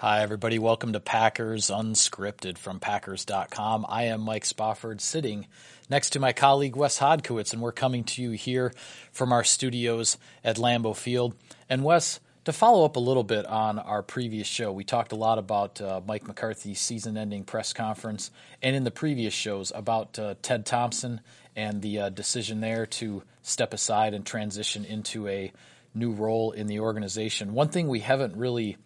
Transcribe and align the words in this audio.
Hi, 0.00 0.22
everybody. 0.22 0.58
Welcome 0.58 0.94
to 0.94 0.98
Packers 1.00 1.66
Unscripted 1.68 2.56
from 2.56 2.80
Packers.com. 2.80 3.84
I 3.86 4.04
am 4.04 4.22
Mike 4.22 4.46
Spofford 4.46 5.02
sitting 5.02 5.46
next 5.90 6.14
to 6.14 6.18
my 6.18 6.32
colleague 6.32 6.74
Wes 6.74 6.98
Hodkiewicz, 6.98 7.52
and 7.52 7.60
we're 7.60 7.70
coming 7.70 8.04
to 8.04 8.22
you 8.22 8.30
here 8.30 8.72
from 9.12 9.30
our 9.30 9.44
studios 9.44 10.16
at 10.42 10.56
Lambeau 10.56 10.96
Field. 10.96 11.34
And 11.68 11.84
Wes, 11.84 12.18
to 12.46 12.52
follow 12.54 12.86
up 12.86 12.96
a 12.96 12.98
little 12.98 13.24
bit 13.24 13.44
on 13.44 13.78
our 13.78 14.02
previous 14.02 14.46
show, 14.46 14.72
we 14.72 14.84
talked 14.84 15.12
a 15.12 15.16
lot 15.16 15.36
about 15.36 15.82
uh, 15.82 16.00
Mike 16.06 16.26
McCarthy's 16.26 16.80
season 16.80 17.18
ending 17.18 17.44
press 17.44 17.74
conference, 17.74 18.30
and 18.62 18.74
in 18.74 18.84
the 18.84 18.90
previous 18.90 19.34
shows 19.34 19.70
about 19.74 20.18
uh, 20.18 20.34
Ted 20.40 20.64
Thompson 20.64 21.20
and 21.54 21.82
the 21.82 21.98
uh, 21.98 22.08
decision 22.08 22.60
there 22.60 22.86
to 22.86 23.22
step 23.42 23.74
aside 23.74 24.14
and 24.14 24.24
transition 24.24 24.86
into 24.86 25.28
a 25.28 25.52
new 25.94 26.12
role 26.12 26.52
in 26.52 26.68
the 26.68 26.80
organization. 26.80 27.52
One 27.52 27.68
thing 27.68 27.86
we 27.86 28.00
haven't 28.00 28.34
really 28.34 28.78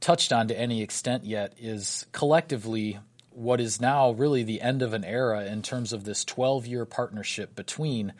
touched 0.00 0.32
on 0.32 0.48
to 0.48 0.58
any 0.58 0.82
extent 0.82 1.24
yet 1.24 1.54
is 1.58 2.06
collectively 2.12 2.98
what 3.30 3.60
is 3.60 3.80
now 3.80 4.10
really 4.10 4.42
the 4.42 4.60
end 4.60 4.82
of 4.82 4.92
an 4.92 5.04
era 5.04 5.44
in 5.44 5.62
terms 5.62 5.92
of 5.92 6.04
this 6.04 6.24
12 6.24 6.66
year 6.66 6.84
partnership 6.84 7.54
between 7.54 8.12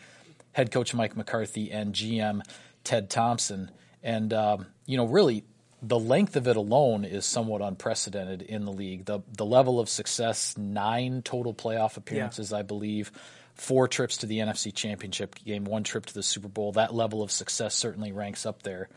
head 0.52 0.71
coach 0.71 0.95
Mike 0.95 1.16
McCarthy 1.16 1.71
and 1.71 1.95
GM 1.95 2.43
Ted 2.85 3.11
Thompson. 3.11 3.71
And, 4.02 4.33
um, 4.33 4.66
you 4.87 4.97
know, 4.97 5.07
really, 5.07 5.45
the 5.83 5.98
length 5.98 6.37
of 6.37 6.47
it 6.47 6.57
alone 6.57 7.05
is 7.05 7.24
somewhat 7.24 7.62
unprecedented 7.62 8.43
in 8.43 8.65
the 8.65 8.73
league. 8.73 9.07
The, 9.07 9.21
the 9.37 9.46
level 9.46 9.80
of 9.80 9.88
success, 9.88 10.57
nine 10.57 11.23
total 11.23 11.55
playoff 11.55 11.96
appearances, 11.96 12.51
yeah. 12.51 12.59
I 12.59 12.62
believe, 12.62 13.10
four 13.55 13.88
trips 13.88 14.18
to 14.18 14.27
the 14.27 14.38
NFC 14.38 14.74
Championship 14.74 15.37
game, 15.45 15.65
one 15.65 15.85
trip 15.85 16.07
to 16.07 16.15
the 16.15 16.23
Super 16.23 16.49
Bowl. 16.49 16.73
That 16.73 16.95
level 16.95 17.23
of 17.23 17.30
success 17.30 17.74
certainly 17.74 18.12
ranks 18.12 18.45
up 18.45 18.62
there. 18.62 18.88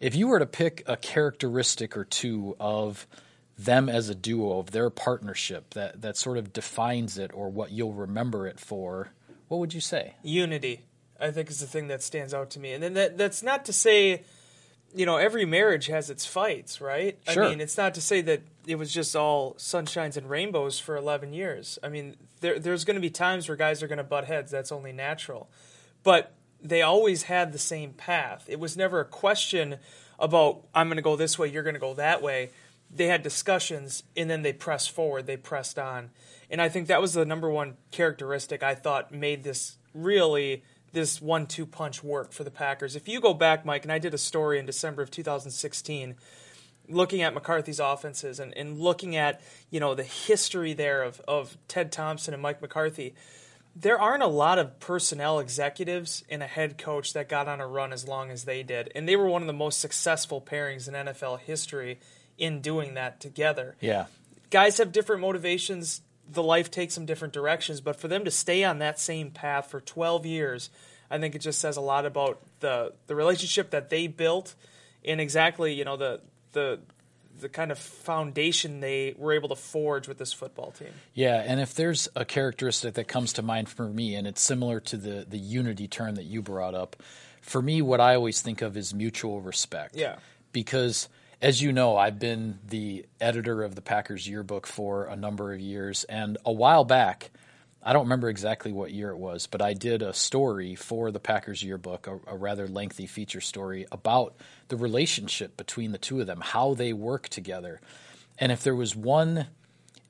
If 0.00 0.14
you 0.14 0.28
were 0.28 0.38
to 0.38 0.46
pick 0.46 0.82
a 0.86 0.96
characteristic 0.96 1.96
or 1.96 2.04
two 2.04 2.56
of 2.60 3.06
them 3.58 3.88
as 3.88 4.08
a 4.08 4.14
duo, 4.14 4.60
of 4.60 4.70
their 4.70 4.88
partnership 4.88 5.74
that, 5.74 6.00
that 6.00 6.16
sort 6.16 6.38
of 6.38 6.52
defines 6.52 7.18
it 7.18 7.32
or 7.34 7.48
what 7.48 7.72
you'll 7.72 7.92
remember 7.92 8.46
it 8.46 8.60
for, 8.60 9.10
what 9.48 9.58
would 9.58 9.74
you 9.74 9.80
say? 9.80 10.14
Unity, 10.22 10.84
I 11.20 11.32
think, 11.32 11.50
is 11.50 11.58
the 11.58 11.66
thing 11.66 11.88
that 11.88 12.02
stands 12.02 12.32
out 12.32 12.50
to 12.50 12.60
me. 12.60 12.72
And 12.72 12.82
then 12.82 12.94
that, 12.94 13.18
that's 13.18 13.42
not 13.42 13.64
to 13.64 13.72
say, 13.72 14.22
you 14.94 15.04
know, 15.04 15.16
every 15.16 15.44
marriage 15.44 15.86
has 15.86 16.08
its 16.08 16.24
fights, 16.24 16.80
right? 16.80 17.18
Sure. 17.28 17.44
I 17.44 17.50
mean, 17.50 17.60
it's 17.60 17.76
not 17.76 17.94
to 17.94 18.00
say 18.00 18.20
that 18.22 18.42
it 18.66 18.76
was 18.76 18.92
just 18.92 19.16
all 19.16 19.54
sunshines 19.54 20.16
and 20.16 20.30
rainbows 20.30 20.78
for 20.78 20.96
11 20.96 21.32
years. 21.32 21.78
I 21.82 21.88
mean, 21.88 22.16
there, 22.40 22.60
there's 22.60 22.84
going 22.84 22.94
to 22.94 23.00
be 23.00 23.10
times 23.10 23.48
where 23.48 23.56
guys 23.56 23.82
are 23.82 23.88
going 23.88 23.98
to 23.98 24.04
butt 24.04 24.26
heads. 24.26 24.52
That's 24.52 24.70
only 24.70 24.92
natural. 24.92 25.50
But 26.04 26.32
they 26.62 26.82
always 26.82 27.24
had 27.24 27.52
the 27.52 27.58
same 27.58 27.92
path. 27.92 28.46
It 28.48 28.58
was 28.58 28.76
never 28.76 29.00
a 29.00 29.04
question 29.04 29.76
about 30.18 30.66
I'm 30.74 30.88
going 30.88 30.96
to 30.96 31.02
go 31.02 31.16
this 31.16 31.38
way, 31.38 31.48
you're 31.48 31.62
going 31.62 31.74
to 31.74 31.80
go 31.80 31.94
that 31.94 32.22
way. 32.22 32.50
They 32.90 33.06
had 33.06 33.22
discussions 33.22 34.02
and 34.16 34.28
then 34.28 34.42
they 34.42 34.52
pressed 34.52 34.90
forward, 34.90 35.26
they 35.26 35.36
pressed 35.36 35.78
on. 35.78 36.10
And 36.50 36.60
I 36.60 36.68
think 36.68 36.88
that 36.88 37.00
was 37.00 37.12
the 37.12 37.24
number 37.24 37.50
one 37.50 37.76
characteristic 37.90 38.62
I 38.62 38.74
thought 38.74 39.12
made 39.12 39.44
this 39.44 39.76
really 39.94 40.62
this 40.90 41.20
one-two 41.20 41.66
punch 41.66 42.02
work 42.02 42.32
for 42.32 42.44
the 42.44 42.50
Packers. 42.50 42.96
If 42.96 43.08
you 43.08 43.20
go 43.20 43.34
back, 43.34 43.66
Mike, 43.66 43.82
and 43.82 43.92
I 43.92 43.98
did 43.98 44.14
a 44.14 44.18
story 44.18 44.58
in 44.58 44.64
December 44.64 45.02
of 45.02 45.10
2016 45.10 46.16
looking 46.88 47.20
at 47.20 47.34
McCarthy's 47.34 47.78
offenses 47.78 48.40
and, 48.40 48.56
and 48.56 48.80
looking 48.80 49.14
at, 49.14 49.42
you 49.70 49.78
know, 49.78 49.94
the 49.94 50.02
history 50.02 50.72
there 50.72 51.02
of, 51.02 51.20
of 51.28 51.58
Ted 51.68 51.92
Thompson 51.92 52.32
and 52.34 52.42
Mike 52.42 52.62
McCarthy– 52.62 53.14
there 53.80 54.00
aren't 54.00 54.22
a 54.22 54.28
lot 54.28 54.58
of 54.58 54.80
personnel 54.80 55.38
executives 55.38 56.24
and 56.28 56.42
a 56.42 56.46
head 56.46 56.78
coach 56.78 57.12
that 57.12 57.28
got 57.28 57.46
on 57.46 57.60
a 57.60 57.66
run 57.66 57.92
as 57.92 58.08
long 58.08 58.30
as 58.30 58.44
they 58.44 58.62
did. 58.62 58.90
And 58.94 59.08
they 59.08 59.14
were 59.14 59.28
one 59.28 59.42
of 59.42 59.46
the 59.46 59.52
most 59.52 59.80
successful 59.80 60.40
pairings 60.40 60.88
in 60.88 60.94
NFL 60.94 61.40
history 61.40 62.00
in 62.36 62.60
doing 62.60 62.94
that 62.94 63.20
together. 63.20 63.76
Yeah. 63.80 64.06
Guys 64.50 64.78
have 64.78 64.90
different 64.90 65.22
motivations. 65.22 66.00
The 66.28 66.42
life 66.42 66.70
takes 66.70 66.94
them 66.96 67.06
different 67.06 67.32
directions, 67.32 67.80
but 67.80 67.96
for 67.96 68.08
them 68.08 68.24
to 68.24 68.30
stay 68.30 68.64
on 68.64 68.80
that 68.80 68.98
same 68.98 69.30
path 69.30 69.70
for 69.70 69.80
12 69.80 70.26
years, 70.26 70.70
I 71.10 71.18
think 71.18 71.34
it 71.34 71.40
just 71.40 71.60
says 71.60 71.76
a 71.76 71.80
lot 71.80 72.04
about 72.04 72.40
the 72.60 72.92
the 73.06 73.14
relationship 73.14 73.70
that 73.70 73.90
they 73.90 74.08
built 74.08 74.54
and 75.04 75.20
exactly, 75.20 75.72
you 75.72 75.84
know, 75.84 75.96
the 75.96 76.20
the 76.52 76.80
the 77.40 77.48
kind 77.48 77.70
of 77.70 77.78
foundation 77.78 78.80
they 78.80 79.14
were 79.16 79.32
able 79.32 79.48
to 79.48 79.56
forge 79.56 80.08
with 80.08 80.18
this 80.18 80.32
football 80.32 80.70
team. 80.70 80.88
Yeah, 81.14 81.42
and 81.44 81.60
if 81.60 81.74
there's 81.74 82.08
a 82.14 82.24
characteristic 82.24 82.94
that 82.94 83.08
comes 83.08 83.32
to 83.34 83.42
mind 83.42 83.68
for 83.68 83.88
me, 83.88 84.14
and 84.14 84.26
it's 84.26 84.42
similar 84.42 84.80
to 84.80 84.96
the 84.96 85.26
the 85.28 85.38
unity 85.38 85.88
term 85.88 86.16
that 86.16 86.24
you 86.24 86.42
brought 86.42 86.74
up, 86.74 86.96
for 87.40 87.62
me, 87.62 87.82
what 87.82 88.00
I 88.00 88.14
always 88.14 88.40
think 88.40 88.62
of 88.62 88.76
is 88.76 88.92
mutual 88.92 89.40
respect. 89.40 89.96
Yeah, 89.96 90.16
because 90.52 91.08
as 91.40 91.62
you 91.62 91.72
know, 91.72 91.96
I've 91.96 92.18
been 92.18 92.58
the 92.66 93.06
editor 93.20 93.62
of 93.62 93.74
the 93.74 93.82
Packers 93.82 94.28
yearbook 94.28 94.66
for 94.66 95.04
a 95.04 95.16
number 95.16 95.52
of 95.52 95.60
years, 95.60 96.04
and 96.04 96.38
a 96.44 96.52
while 96.52 96.84
back. 96.84 97.30
I 97.82 97.92
don't 97.92 98.04
remember 98.04 98.28
exactly 98.28 98.72
what 98.72 98.92
year 98.92 99.10
it 99.10 99.18
was, 99.18 99.46
but 99.46 99.62
I 99.62 99.72
did 99.72 100.02
a 100.02 100.12
story 100.12 100.74
for 100.74 101.10
the 101.10 101.20
Packers 101.20 101.62
yearbook, 101.62 102.06
a, 102.06 102.18
a, 102.26 102.36
rather 102.36 102.66
lengthy 102.66 103.06
feature 103.06 103.40
story 103.40 103.86
about 103.92 104.34
the 104.68 104.76
relationship 104.76 105.56
between 105.56 105.92
the 105.92 105.98
two 105.98 106.20
of 106.20 106.26
them, 106.26 106.40
how 106.40 106.74
they 106.74 106.92
work 106.92 107.28
together. 107.28 107.80
And 108.38 108.50
if 108.50 108.62
there 108.62 108.74
was 108.74 108.96
one 108.96 109.46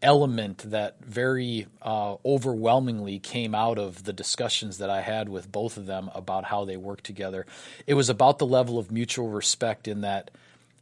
element 0.01 0.59
that 0.71 0.97
very 1.05 1.67
uh, 1.83 2.17
overwhelmingly 2.25 3.19
came 3.19 3.55
out 3.55 3.79
of 3.79 4.05
the 4.05 4.13
discussions 4.13 4.79
that 4.79 4.91
I 4.91 5.01
had 5.01 5.29
with 5.29 5.51
both 5.51 5.77
of 5.77 5.87
them 5.87 6.11
about 6.15 6.45
how 6.45 6.65
they 6.65 6.77
work 6.77 7.03
together, 7.03 7.47
it 7.87 7.95
was 7.95 8.09
about 8.09 8.39
the 8.39 8.47
level 8.47 8.79
of 8.79 8.91
mutual 8.91 9.29
respect 9.29 9.89
in 9.89 10.01
that 10.03 10.31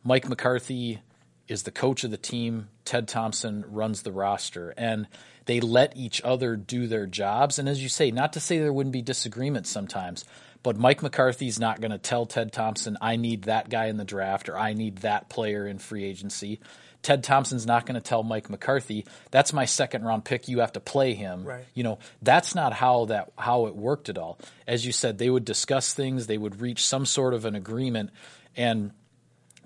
Mike 0.05 0.29
McCarthy 0.29 1.01
is 1.49 1.63
the 1.63 1.71
coach 1.71 2.05
of 2.05 2.11
the 2.11 2.17
team, 2.17 2.69
Ted 2.85 3.09
Thompson 3.09 3.65
runs 3.69 4.03
the 4.03 4.13
roster. 4.13 4.75
And 4.77 5.07
they 5.47 5.61
let 5.61 5.97
each 5.97 6.21
other 6.23 6.57
do 6.57 6.87
their 6.87 7.07
jobs. 7.07 7.59
And 7.59 7.69
as 7.69 7.83
you 7.83 7.89
say, 7.89 8.11
not 8.11 8.35
to 8.35 8.41
say 8.41 8.59
there 8.59 8.73
wouldn't 8.73 8.93
be 8.93 9.03
disagreements 9.03 9.71
sometimes, 9.71 10.25
but 10.63 10.77
Mike 10.77 11.03
McCarthy's 11.03 11.59
not 11.59 11.81
going 11.81 11.93
to 11.93 11.99
tell 11.99 12.27
Ted 12.27 12.53
Thompson, 12.53 12.99
I 13.01 13.17
need 13.17 13.45
that 13.45 13.71
guy 13.71 13.87
in 13.87 13.97
the 13.97 14.05
draft 14.05 14.49
or 14.49 14.59
I 14.59 14.75
need 14.75 14.99
that 14.99 15.29
player 15.29 15.67
in 15.67 15.79
free 15.79 16.05
agency. 16.05 16.61
Ted 17.03 17.23
Thompson's 17.23 17.67
not 17.67 17.87
going 17.87 17.95
to 17.95 18.01
tell 18.01 18.25
Mike 18.25 18.51
McCarthy, 18.51 19.07
that's 19.31 19.53
my 19.53 19.65
second 19.65 20.05
round 20.05 20.25
pick, 20.25 20.49
you 20.49 20.59
have 20.59 20.73
to 20.73 20.81
play 20.81 21.15
him. 21.15 21.45
Right. 21.45 21.65
You 21.73 21.85
know, 21.85 21.99
that's 22.21 22.57
not 22.57 22.73
how 22.73 23.05
that 23.05 23.31
how 23.39 23.67
it 23.67 23.77
worked 23.77 24.09
at 24.09 24.19
all. 24.19 24.41
As 24.67 24.85
you 24.85 24.91
said, 24.91 25.19
they 25.19 25.31
would 25.31 25.45
discuss 25.45 25.93
things, 25.93 26.27
they 26.27 26.39
would 26.39 26.61
reach 26.61 26.85
some 26.85 27.07
sort 27.07 27.33
of 27.33 27.45
an 27.45 27.55
agreement 27.55 28.11
and 28.57 28.91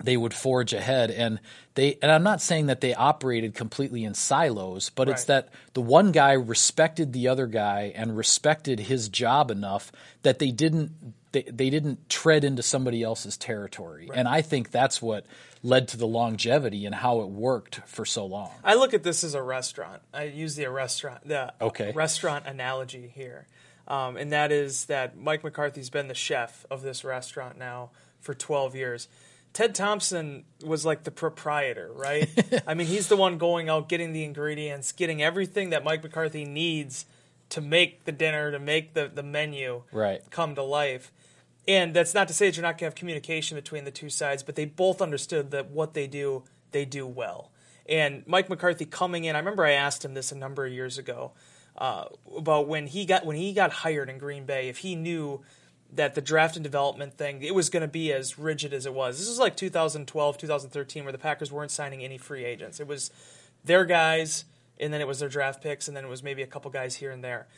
they 0.02 0.16
would 0.16 0.34
forge 0.34 0.72
ahead 0.72 1.10
and 1.10 1.40
they 1.74 1.98
and 2.02 2.10
I'm 2.10 2.22
not 2.22 2.40
saying 2.40 2.66
that 2.66 2.80
they 2.80 2.94
operated 2.94 3.54
completely 3.54 4.04
in 4.04 4.14
silos, 4.14 4.90
but 4.90 5.08
right. 5.08 5.14
it's 5.14 5.24
that 5.24 5.48
the 5.74 5.80
one 5.80 6.12
guy 6.12 6.32
respected 6.32 7.12
the 7.12 7.28
other 7.28 7.46
guy 7.46 7.92
and 7.94 8.16
respected 8.16 8.80
his 8.80 9.08
job 9.08 9.50
enough 9.50 9.92
that 10.22 10.38
they 10.38 10.50
didn't 10.50 11.14
they, 11.32 11.42
they 11.42 11.70
didn't 11.70 12.08
tread 12.08 12.44
into 12.44 12.62
somebody 12.62 13.02
else's 13.02 13.36
territory. 13.36 14.08
Right. 14.08 14.18
And 14.18 14.26
I 14.26 14.42
think 14.42 14.70
that's 14.70 15.00
what 15.00 15.26
led 15.62 15.88
to 15.88 15.96
the 15.96 16.06
longevity 16.06 16.86
and 16.86 16.94
how 16.94 17.20
it 17.20 17.28
worked 17.28 17.76
for 17.86 18.04
so 18.04 18.26
long. 18.26 18.50
I 18.64 18.74
look 18.74 18.94
at 18.94 19.02
this 19.02 19.22
as 19.22 19.34
a 19.34 19.42
restaurant. 19.42 20.02
I 20.12 20.24
use 20.24 20.56
the 20.56 20.68
restaurant 20.70 21.26
the 21.26 21.52
okay. 21.60 21.92
restaurant 21.92 22.46
analogy 22.46 23.12
here. 23.14 23.46
Um, 23.86 24.16
and 24.16 24.32
that 24.32 24.52
is 24.52 24.86
that 24.86 25.16
Mike 25.16 25.42
McCarthy's 25.42 25.90
been 25.90 26.08
the 26.08 26.14
chef 26.14 26.64
of 26.70 26.82
this 26.82 27.04
restaurant 27.04 27.58
now 27.58 27.90
for 28.20 28.34
12 28.34 28.76
years 28.76 29.08
Ted 29.52 29.74
Thompson 29.74 30.44
was 30.64 30.84
like 30.84 31.04
the 31.04 31.10
proprietor, 31.10 31.90
right? 31.92 32.28
I 32.66 32.74
mean, 32.74 32.86
he's 32.86 33.08
the 33.08 33.16
one 33.16 33.38
going 33.38 33.68
out, 33.68 33.88
getting 33.88 34.12
the 34.12 34.24
ingredients, 34.24 34.92
getting 34.92 35.22
everything 35.22 35.70
that 35.70 35.84
Mike 35.84 36.02
McCarthy 36.02 36.44
needs 36.44 37.06
to 37.50 37.60
make 37.60 38.04
the 38.04 38.12
dinner, 38.12 38.52
to 38.52 38.58
make 38.58 38.94
the, 38.94 39.10
the 39.12 39.24
menu 39.24 39.82
right. 39.92 40.22
come 40.30 40.54
to 40.54 40.62
life. 40.62 41.12
And 41.66 41.94
that's 41.94 42.14
not 42.14 42.28
to 42.28 42.34
say 42.34 42.46
that 42.46 42.56
you're 42.56 42.62
not 42.62 42.72
going 42.72 42.78
to 42.78 42.84
have 42.86 42.94
communication 42.94 43.56
between 43.56 43.84
the 43.84 43.90
two 43.90 44.08
sides, 44.08 44.42
but 44.42 44.54
they 44.54 44.64
both 44.64 45.02
understood 45.02 45.50
that 45.50 45.70
what 45.70 45.94
they 45.94 46.06
do, 46.06 46.44
they 46.70 46.84
do 46.84 47.06
well. 47.06 47.50
And 47.88 48.22
Mike 48.26 48.48
McCarthy 48.48 48.84
coming 48.84 49.24
in, 49.24 49.34
I 49.34 49.40
remember 49.40 49.64
I 49.64 49.72
asked 49.72 50.04
him 50.04 50.14
this 50.14 50.30
a 50.30 50.36
number 50.36 50.64
of 50.64 50.72
years 50.72 50.96
ago 50.96 51.32
uh, 51.76 52.04
about 52.36 52.68
when 52.68 52.86
he 52.86 53.04
got 53.04 53.26
when 53.26 53.36
he 53.36 53.52
got 53.52 53.72
hired 53.72 54.08
in 54.08 54.18
Green 54.18 54.46
Bay, 54.46 54.68
if 54.68 54.78
he 54.78 54.94
knew 54.94 55.40
that 55.92 56.14
the 56.14 56.20
draft 56.20 56.56
and 56.56 56.62
development 56.62 57.16
thing 57.16 57.42
it 57.42 57.54
was 57.54 57.68
going 57.68 57.82
to 57.82 57.88
be 57.88 58.12
as 58.12 58.38
rigid 58.38 58.72
as 58.72 58.86
it 58.86 58.94
was. 58.94 59.18
This 59.18 59.28
was 59.28 59.38
like 59.38 59.56
2012, 59.56 60.38
2013 60.38 61.04
where 61.04 61.12
the 61.12 61.18
Packers 61.18 61.50
weren't 61.50 61.70
signing 61.70 62.02
any 62.02 62.18
free 62.18 62.44
agents. 62.44 62.80
It 62.80 62.86
was 62.86 63.10
their 63.64 63.84
guys 63.84 64.44
and 64.78 64.92
then 64.92 65.00
it 65.00 65.06
was 65.06 65.18
their 65.18 65.28
draft 65.28 65.62
picks 65.62 65.88
and 65.88 65.96
then 65.96 66.04
it 66.04 66.08
was 66.08 66.22
maybe 66.22 66.42
a 66.42 66.46
couple 66.46 66.70
guys 66.70 66.96
here 66.96 67.10
and 67.10 67.22
there. 67.24 67.48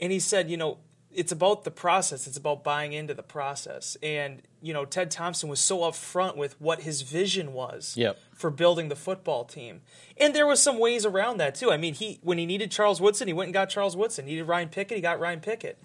And 0.00 0.12
he 0.12 0.20
said, 0.20 0.50
you 0.50 0.56
know, 0.56 0.78
it's 1.16 1.32
about 1.32 1.64
the 1.64 1.70
process. 1.70 2.26
It's 2.26 2.36
about 2.36 2.62
buying 2.62 2.92
into 2.92 3.14
the 3.14 3.22
process. 3.22 3.96
And, 4.02 4.42
you 4.60 4.74
know, 4.74 4.84
Ted 4.84 5.10
Thompson 5.10 5.48
was 5.48 5.60
so 5.60 5.78
upfront 5.78 6.36
with 6.36 6.60
what 6.60 6.82
his 6.82 7.00
vision 7.00 7.54
was 7.54 7.94
yep. 7.96 8.18
for 8.34 8.50
building 8.50 8.88
the 8.88 8.96
football 8.96 9.44
team. 9.44 9.80
And 10.18 10.34
there 10.34 10.46
was 10.46 10.62
some 10.62 10.78
ways 10.78 11.06
around 11.06 11.38
that 11.38 11.54
too. 11.54 11.72
I 11.72 11.78
mean, 11.78 11.94
he 11.94 12.18
when 12.22 12.36
he 12.36 12.44
needed 12.44 12.70
Charles 12.70 13.00
Woodson, 13.00 13.28
he 13.28 13.32
went 13.32 13.46
and 13.46 13.54
got 13.54 13.70
Charles 13.70 13.96
Woodson. 13.96 14.26
He 14.26 14.32
needed 14.32 14.44
Ryan 14.44 14.68
Pickett, 14.68 14.96
he 14.96 15.02
got 15.02 15.18
Ryan 15.18 15.40
Pickett. 15.40 15.78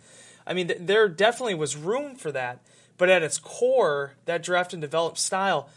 I 0.45 0.53
mean, 0.53 0.67
th- 0.67 0.79
there 0.81 1.07
definitely 1.07 1.55
was 1.55 1.75
room 1.75 2.15
for 2.15 2.31
that. 2.31 2.59
But 2.97 3.09
at 3.09 3.23
its 3.23 3.39
core, 3.39 4.13
that 4.25 4.43
draft 4.43 4.73
and 4.73 4.81
develop 4.81 5.17
style, 5.17 5.69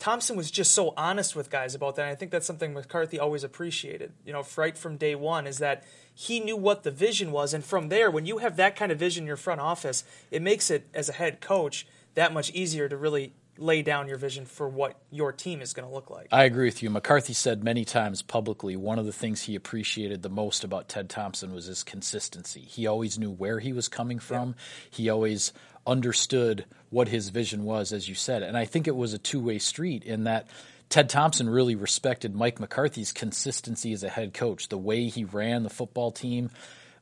Thompson 0.00 0.36
was 0.36 0.50
just 0.50 0.72
so 0.72 0.92
honest 0.96 1.36
with 1.36 1.48
guys 1.48 1.76
about 1.76 1.94
that. 1.94 2.02
And 2.02 2.10
I 2.10 2.16
think 2.16 2.32
that's 2.32 2.44
something 2.46 2.74
McCarthy 2.74 3.20
always 3.20 3.44
appreciated. 3.44 4.12
You 4.26 4.32
know, 4.32 4.44
right 4.56 4.76
from 4.76 4.96
day 4.96 5.14
one 5.14 5.46
is 5.46 5.58
that 5.58 5.84
he 6.12 6.40
knew 6.40 6.56
what 6.56 6.82
the 6.82 6.90
vision 6.90 7.30
was, 7.30 7.54
and 7.54 7.64
from 7.64 7.88
there, 7.88 8.10
when 8.10 8.26
you 8.26 8.38
have 8.38 8.56
that 8.56 8.74
kind 8.74 8.90
of 8.90 8.98
vision 8.98 9.22
in 9.22 9.28
your 9.28 9.36
front 9.36 9.60
office, 9.60 10.02
it 10.32 10.42
makes 10.42 10.72
it 10.72 10.88
as 10.92 11.08
a 11.08 11.12
head 11.12 11.40
coach 11.40 11.86
that 12.14 12.32
much 12.32 12.50
easier 12.50 12.88
to 12.88 12.96
really 12.96 13.32
lay 13.58 13.82
down 13.82 14.08
your 14.08 14.16
vision 14.16 14.46
for 14.46 14.68
what 14.68 14.98
your 15.10 15.32
team 15.32 15.60
is 15.60 15.72
going 15.72 15.86
to 15.86 15.94
look 15.94 16.10
like. 16.10 16.28
I 16.32 16.44
agree 16.44 16.66
with 16.66 16.82
you. 16.82 16.90
McCarthy 16.90 17.34
said 17.34 17.62
many 17.62 17.84
times 17.84 18.22
publicly 18.22 18.76
one 18.76 18.98
of 18.98 19.06
the 19.06 19.12
things 19.12 19.42
he 19.42 19.54
appreciated 19.54 20.22
the 20.22 20.30
most 20.30 20.64
about 20.64 20.88
Ted 20.88 21.08
Thompson 21.10 21.52
was 21.54 21.66
his 21.66 21.82
consistency. 21.82 22.60
He 22.60 22.86
always 22.86 23.18
knew 23.18 23.30
where 23.30 23.60
he 23.60 23.72
was 23.72 23.88
coming 23.88 24.18
from. 24.18 24.48
Yeah. 24.48 24.54
He 24.90 25.10
always 25.10 25.52
understood 25.86 26.64
what 26.90 27.08
his 27.08 27.28
vision 27.28 27.64
was, 27.64 27.92
as 27.92 28.08
you 28.08 28.14
said. 28.14 28.42
And 28.42 28.56
I 28.56 28.64
think 28.64 28.86
it 28.86 28.96
was 28.96 29.12
a 29.12 29.18
two 29.18 29.40
way 29.40 29.58
street 29.58 30.04
in 30.04 30.24
that 30.24 30.46
Ted 30.88 31.08
Thompson 31.08 31.48
really 31.48 31.74
respected 31.74 32.34
Mike 32.34 32.60
McCarthy's 32.60 33.12
consistency 33.12 33.92
as 33.92 34.02
a 34.02 34.08
head 34.08 34.34
coach, 34.34 34.68
the 34.68 34.78
way 34.78 35.08
he 35.08 35.24
ran 35.24 35.62
the 35.62 35.70
football 35.70 36.10
team. 36.10 36.50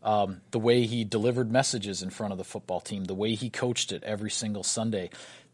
Um, 0.03 0.41
the 0.51 0.59
way 0.59 0.87
he 0.87 1.05
delivered 1.05 1.53
messages 1.53 2.03
in 2.03 2.09
front 2.09 2.33
of 2.33 2.39
the 2.39 2.45
football 2.45 2.81
team, 2.81 3.05
the 3.05 3.15
way 3.15 3.35
he 3.35 3.51
coached 3.51 3.93
it 3.93 4.03
every 4.03 4.31
single 4.31 4.63
Sunday 4.63 5.11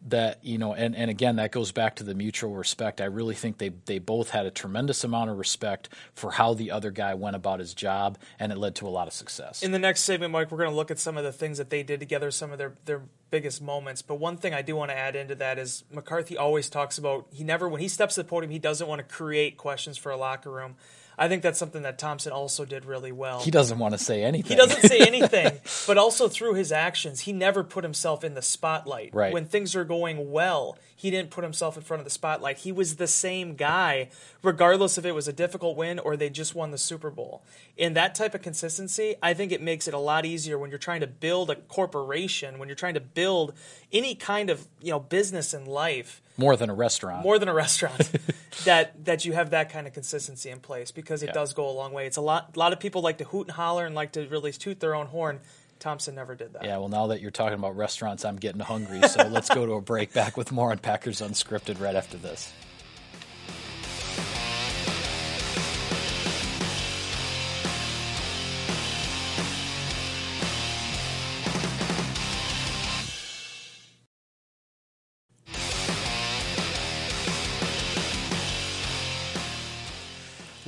that 0.09 0.45
you 0.45 0.59
know 0.59 0.73
and, 0.75 0.95
and 0.95 1.11
again 1.11 1.37
that 1.37 1.51
goes 1.51 1.73
back 1.73 1.97
to 1.97 2.05
the 2.05 2.15
mutual 2.15 2.55
respect. 2.55 3.01
I 3.01 3.07
really 3.07 3.35
think 3.35 3.59
they 3.59 3.71
they 3.87 3.99
both 3.99 4.31
had 4.31 4.47
a 4.47 4.51
tremendous 4.51 5.05
amount 5.05 5.31
of 5.31 5.39
respect 5.39 5.89
for 6.15 6.33
how 6.33 6.55
the 6.55 6.71
other 6.71 6.91
guy 6.91 7.15
went 7.15 7.37
about 7.37 7.59
his 7.61 7.75
job 7.75 8.19
and 8.39 8.53
it 8.53 8.59
led 8.59 8.75
to 8.77 8.87
a 8.87 8.91
lot 8.91 9.07
of 9.07 9.13
success. 9.13 9.63
In 9.63 9.73
the 9.73 9.79
next 9.79 10.03
segment 10.03 10.33
mike 10.33 10.51
we're 10.51 10.59
going 10.59 10.71
to 10.71 10.77
look 10.77 10.91
at 10.91 10.99
some 10.99 11.17
of 11.17 11.25
the 11.25 11.33
things 11.33 11.59
that 11.59 11.71
they 11.71 11.83
did 11.83 12.01
together 12.01 12.31
some 12.31 12.53
of 12.53 12.59
their 12.59 12.75
their 12.85 13.03
biggest 13.31 13.61
moments. 13.61 14.03
But 14.03 14.17
one 14.17 14.37
thing 14.37 14.55
i 14.55 14.63
do 14.63 14.77
want 14.77 14.91
to 14.91 14.97
add 14.97 15.17
into 15.17 15.35
that 15.37 15.59
is 15.59 15.85
mccarthy 15.93 16.37
always 16.37 16.71
talks 16.71 16.99
about 16.99 17.27
he 17.33 17.43
never 17.43 17.69
when 17.69 17.81
he 17.81 17.89
steps 17.89 18.15
to 18.15 18.23
the 18.23 18.29
podium 18.29 18.51
he 18.51 18.59
doesn't 18.59 18.87
want 18.87 18.99
to 18.99 19.15
create 19.15 19.57
questions 19.57 19.97
for 19.97 20.13
a 20.13 20.17
locker 20.17 20.51
room 20.51 20.77
I 21.19 21.29
think 21.29 21.43
that's 21.43 21.59
something 21.59 21.83
that 21.83 21.99
Thompson 21.99 22.33
also 22.33 22.65
did 22.65 22.85
really 22.85 23.13
well. 23.13 23.41
He 23.41 23.51
doesn't 23.51 23.79
want 23.79 23.93
to 23.93 23.99
say 23.99 24.23
anything. 24.23 24.51
He 24.51 24.57
doesn't 24.57 24.83
say 24.83 24.99
anything, 25.07 25.59
but 25.87 25.97
also 25.97 26.29
through 26.29 26.55
his 26.55 26.73
actions, 26.73 27.21
he 27.21 27.33
never 27.33 27.65
put 27.65 27.85
himself 27.85 28.23
in 28.23 28.35
the 28.35 28.43
spotlight. 28.43 29.15
Right. 29.15 29.33
When 29.33 29.47
things 29.47 29.75
are 29.75 29.85
going 29.85 30.31
well, 30.31 30.77
he 30.95 31.11
didn't 31.11 31.31
put 31.31 31.43
himself 31.43 31.77
in 31.77 31.83
front 31.83 32.01
of 32.01 32.05
the 32.05 32.11
spotlight. 32.11 32.59
He 32.59 32.73
was 32.73 32.97
the 32.97 33.07
same 33.07 33.55
guy, 33.55 34.11
regardless 34.43 34.99
if 34.99 35.07
it 35.07 35.13
was 35.13 35.27
a 35.27 35.33
difficult 35.33 35.77
win 35.77 35.99
or 35.99 36.17
they 36.17 36.29
just 36.29 36.55
won 36.55 36.71
the 36.71 36.79
Super 36.79 37.11
Bowl. 37.11 37.43
In 37.77 37.95
that 37.95 38.15
type 38.15 38.35
of 38.35 38.43
consistency, 38.43 39.15
I 39.23 39.33
think 39.33 39.53
it 39.53 39.63
makes 39.63 39.89
it 39.89 39.95
a 39.95 39.99
lot 39.99 40.27
easier 40.27 40.59
when 40.59 40.71
you're 40.71 40.79
trying 40.79 41.01
to 41.01 41.07
build 41.07 41.51
a 41.51 41.57
corporation, 41.57 42.59
when 42.59 42.69
you're 42.69 42.77
trying 42.77 42.95
to 42.95 43.01
build 43.01 43.55
any 43.93 44.15
kind 44.15 44.51
of 44.51 44.67
you 44.83 44.91
know 44.91 45.01
business 45.01 45.55
in 45.55 45.65
life 45.65 46.21
more 46.37 46.57
than 46.57 46.71
a 46.71 46.75
restaurant. 46.75 47.23
More 47.25 47.39
than 47.39 47.49
a 47.49 47.55
restaurant. 47.55 48.11
that 48.65 49.05
that 49.05 49.25
you 49.25 49.33
have 49.33 49.51
that 49.51 49.71
kind 49.71 49.87
of 49.87 49.93
consistency 49.93 50.51
in 50.51 50.61
place 50.61 50.91
because 50.91 51.23
it 51.23 51.27
yeah. 51.27 51.33
does 51.33 51.53
go 51.53 51.69
a 51.69 51.73
long 51.73 51.93
way. 51.93 52.07
It's 52.07 52.17
a 52.17 52.23
lot. 52.23 52.53
A 52.55 52.59
lot 52.59 52.73
of 52.73 52.81
people 52.81 53.03
like 53.03 53.19
to 53.19 53.25
hoot 53.25 53.47
and 53.47 53.57
holler 53.57 53.87
and 53.87 53.95
like 53.95 54.13
to 54.13 54.27
really 54.27 54.53
toot 54.53 54.81
their 54.81 54.95
own 54.95 55.07
horn. 55.07 55.41
Thompson 55.79 56.15
never 56.15 56.35
did 56.35 56.55
that. 56.55 56.65
Yeah, 56.65 56.79
well, 56.79 56.89
now 56.89 57.09
that 57.09 57.21
you're 57.21 57.31
talking 57.31 57.59
about 57.59 57.77
restaurants, 57.77 58.25
I'm 58.25 58.37
getting 58.37 58.61
hungry. 58.61 59.07
So 59.09 59.25
let's 59.29 59.51
go 59.51 59.67
to 59.67 59.73
a 59.73 59.81
break. 59.81 60.13
Back 60.13 60.37
with 60.37 60.51
more 60.51 60.71
on 60.71 60.79
Packers 60.79 61.21
Unscripted 61.21 61.81
right 61.81 61.95
after 61.95 62.17
this. 62.17 62.53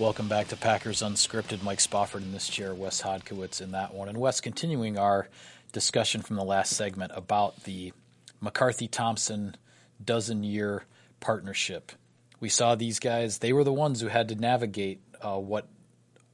Welcome 0.08 0.28
back 0.28 0.48
to 0.48 0.56
Packers 0.56 1.02
Unscripted. 1.02 1.62
Mike 1.62 1.80
Spofford 1.80 2.22
in 2.22 2.32
this 2.32 2.48
chair, 2.48 2.74
Wes 2.74 3.02
Hodkiewicz 3.02 3.60
in 3.60 3.72
that 3.72 3.92
one. 3.92 4.08
And 4.08 4.16
Wes, 4.16 4.40
continuing 4.40 4.96
our 4.96 5.28
discussion 5.70 6.22
from 6.22 6.36
the 6.36 6.44
last 6.44 6.74
segment 6.74 7.12
about 7.14 7.64
the 7.64 7.92
McCarthy 8.40 8.88
Thompson 8.88 9.54
dozen 10.02 10.44
year 10.44 10.86
partnership. 11.20 11.92
We 12.40 12.48
saw 12.48 12.74
these 12.74 12.98
guys, 12.98 13.40
they 13.40 13.52
were 13.52 13.64
the 13.64 13.72
ones 13.72 14.00
who 14.00 14.06
had 14.06 14.30
to 14.30 14.34
navigate 14.34 15.02
uh, 15.20 15.36
what 15.36 15.68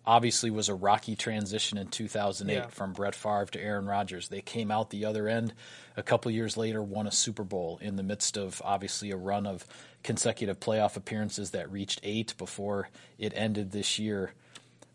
obviously 0.06 0.50
was 0.50 0.68
a 0.68 0.74
rocky 0.74 1.16
transition 1.16 1.78
in 1.78 1.88
2008 1.88 2.54
yeah. 2.54 2.66
from 2.68 2.92
Brett 2.92 3.14
Favre 3.14 3.46
to 3.46 3.60
Aaron 3.60 3.86
Rodgers. 3.86 4.28
They 4.28 4.42
came 4.42 4.70
out 4.70 4.90
the 4.90 5.04
other 5.04 5.28
end 5.28 5.54
a 5.96 6.02
couple 6.02 6.30
years 6.30 6.56
later, 6.56 6.82
won 6.82 7.06
a 7.06 7.12
Super 7.12 7.44
Bowl 7.44 7.78
in 7.80 7.96
the 7.96 8.02
midst 8.02 8.36
of 8.36 8.60
obviously 8.64 9.10
a 9.10 9.16
run 9.16 9.46
of 9.46 9.66
consecutive 10.02 10.60
playoff 10.60 10.96
appearances 10.96 11.52
that 11.52 11.70
reached 11.70 12.00
eight 12.02 12.36
before 12.36 12.88
it 13.18 13.32
ended 13.34 13.70
this 13.70 13.98
year. 13.98 14.32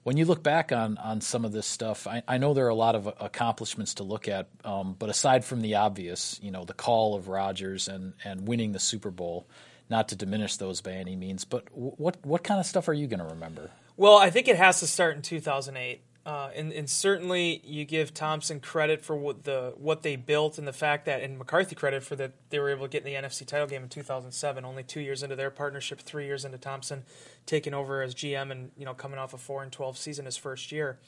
When 0.04 0.18
you 0.18 0.26
look 0.26 0.44
back 0.44 0.72
on, 0.72 0.98
on 0.98 1.22
some 1.22 1.44
of 1.44 1.52
this 1.52 1.68
stuff, 1.68 2.08
I, 2.08 2.24
I 2.28 2.38
know 2.38 2.54
there 2.54 2.66
are 2.66 2.70
a 2.70 2.76
lot 2.76 2.96
of 2.96 3.08
accomplishments 3.20 3.96
to 3.96 4.04
look 4.04 4.28
at, 4.28 4.48
um, 4.64 4.96
but 4.98 5.10
aside 5.10 5.44
from 5.44 5.62
the 5.62 5.76
obvious, 5.76 6.40
you 6.42 6.52
know, 6.52 6.64
the 6.64 6.74
call 6.74 7.16
of 7.16 7.28
Rodgers 7.28 7.88
and, 7.88 8.14
and 8.24 8.48
winning 8.48 8.72
the 8.72 8.80
Super 8.80 9.12
Bowl, 9.12 9.46
not 9.90 10.10
to 10.10 10.16
diminish 10.16 10.56
those 10.58 10.82
by 10.82 10.92
any 10.92 11.16
means, 11.16 11.46
but 11.46 11.66
what 11.74 12.18
what 12.24 12.44
kind 12.44 12.60
of 12.60 12.66
stuff 12.66 12.88
are 12.88 12.94
you 12.94 13.08
going 13.08 13.20
to 13.20 13.26
remember? 13.26 13.72
Well, 14.00 14.16
I 14.16 14.30
think 14.30 14.48
it 14.48 14.56
has 14.56 14.80
to 14.80 14.88
start 14.88 15.18
in 15.18 15.22
2008. 15.22 16.02
Uh, 16.26 16.50
and, 16.56 16.72
and, 16.72 16.90
certainly 16.90 17.62
you 17.66 17.84
give 17.84 18.14
Thompson 18.14 18.62
credit 18.62 19.04
for 19.04 19.14
what 19.14 19.44
the 19.44 19.74
what 19.76 20.04
they 20.04 20.16
built 20.16 20.58
and 20.58 20.66
the 20.66 20.74
fact 20.74 21.06
that 21.06 21.22
and 21.22 21.38
McCarthy 21.38 21.76
credit 21.76 22.04
for 22.04 22.16
that 22.16 22.32
they 22.50 22.60
were 22.60 22.70
able 22.70 22.86
to 22.86 22.90
get 22.90 23.06
in 23.06 23.12
the 23.12 23.28
NFC 23.28 23.46
title 23.46 23.68
game 23.68 23.84
in 23.84 23.90
2007 23.90 24.64
only 24.64 24.84
2 24.84 25.02
years 25.02 25.24
into 25.24 25.36
their 25.36 25.50
partnership 25.50 26.00
3 26.00 26.26
years 26.26 26.46
into 26.46 26.58
Thompson 26.58 27.04
taking 27.46 27.74
over 27.74 28.02
as 28.02 28.14
GM 28.14 28.52
and 28.52 28.72
you 28.78 28.86
know 28.86 28.94
coming 28.94 29.18
off 29.18 29.34
a 29.34 29.38
4 29.38 29.64
and 29.64 29.72
12 29.72 29.98
season 29.98 30.26
his 30.26 30.38
first 30.38 30.72
year 30.72 31.00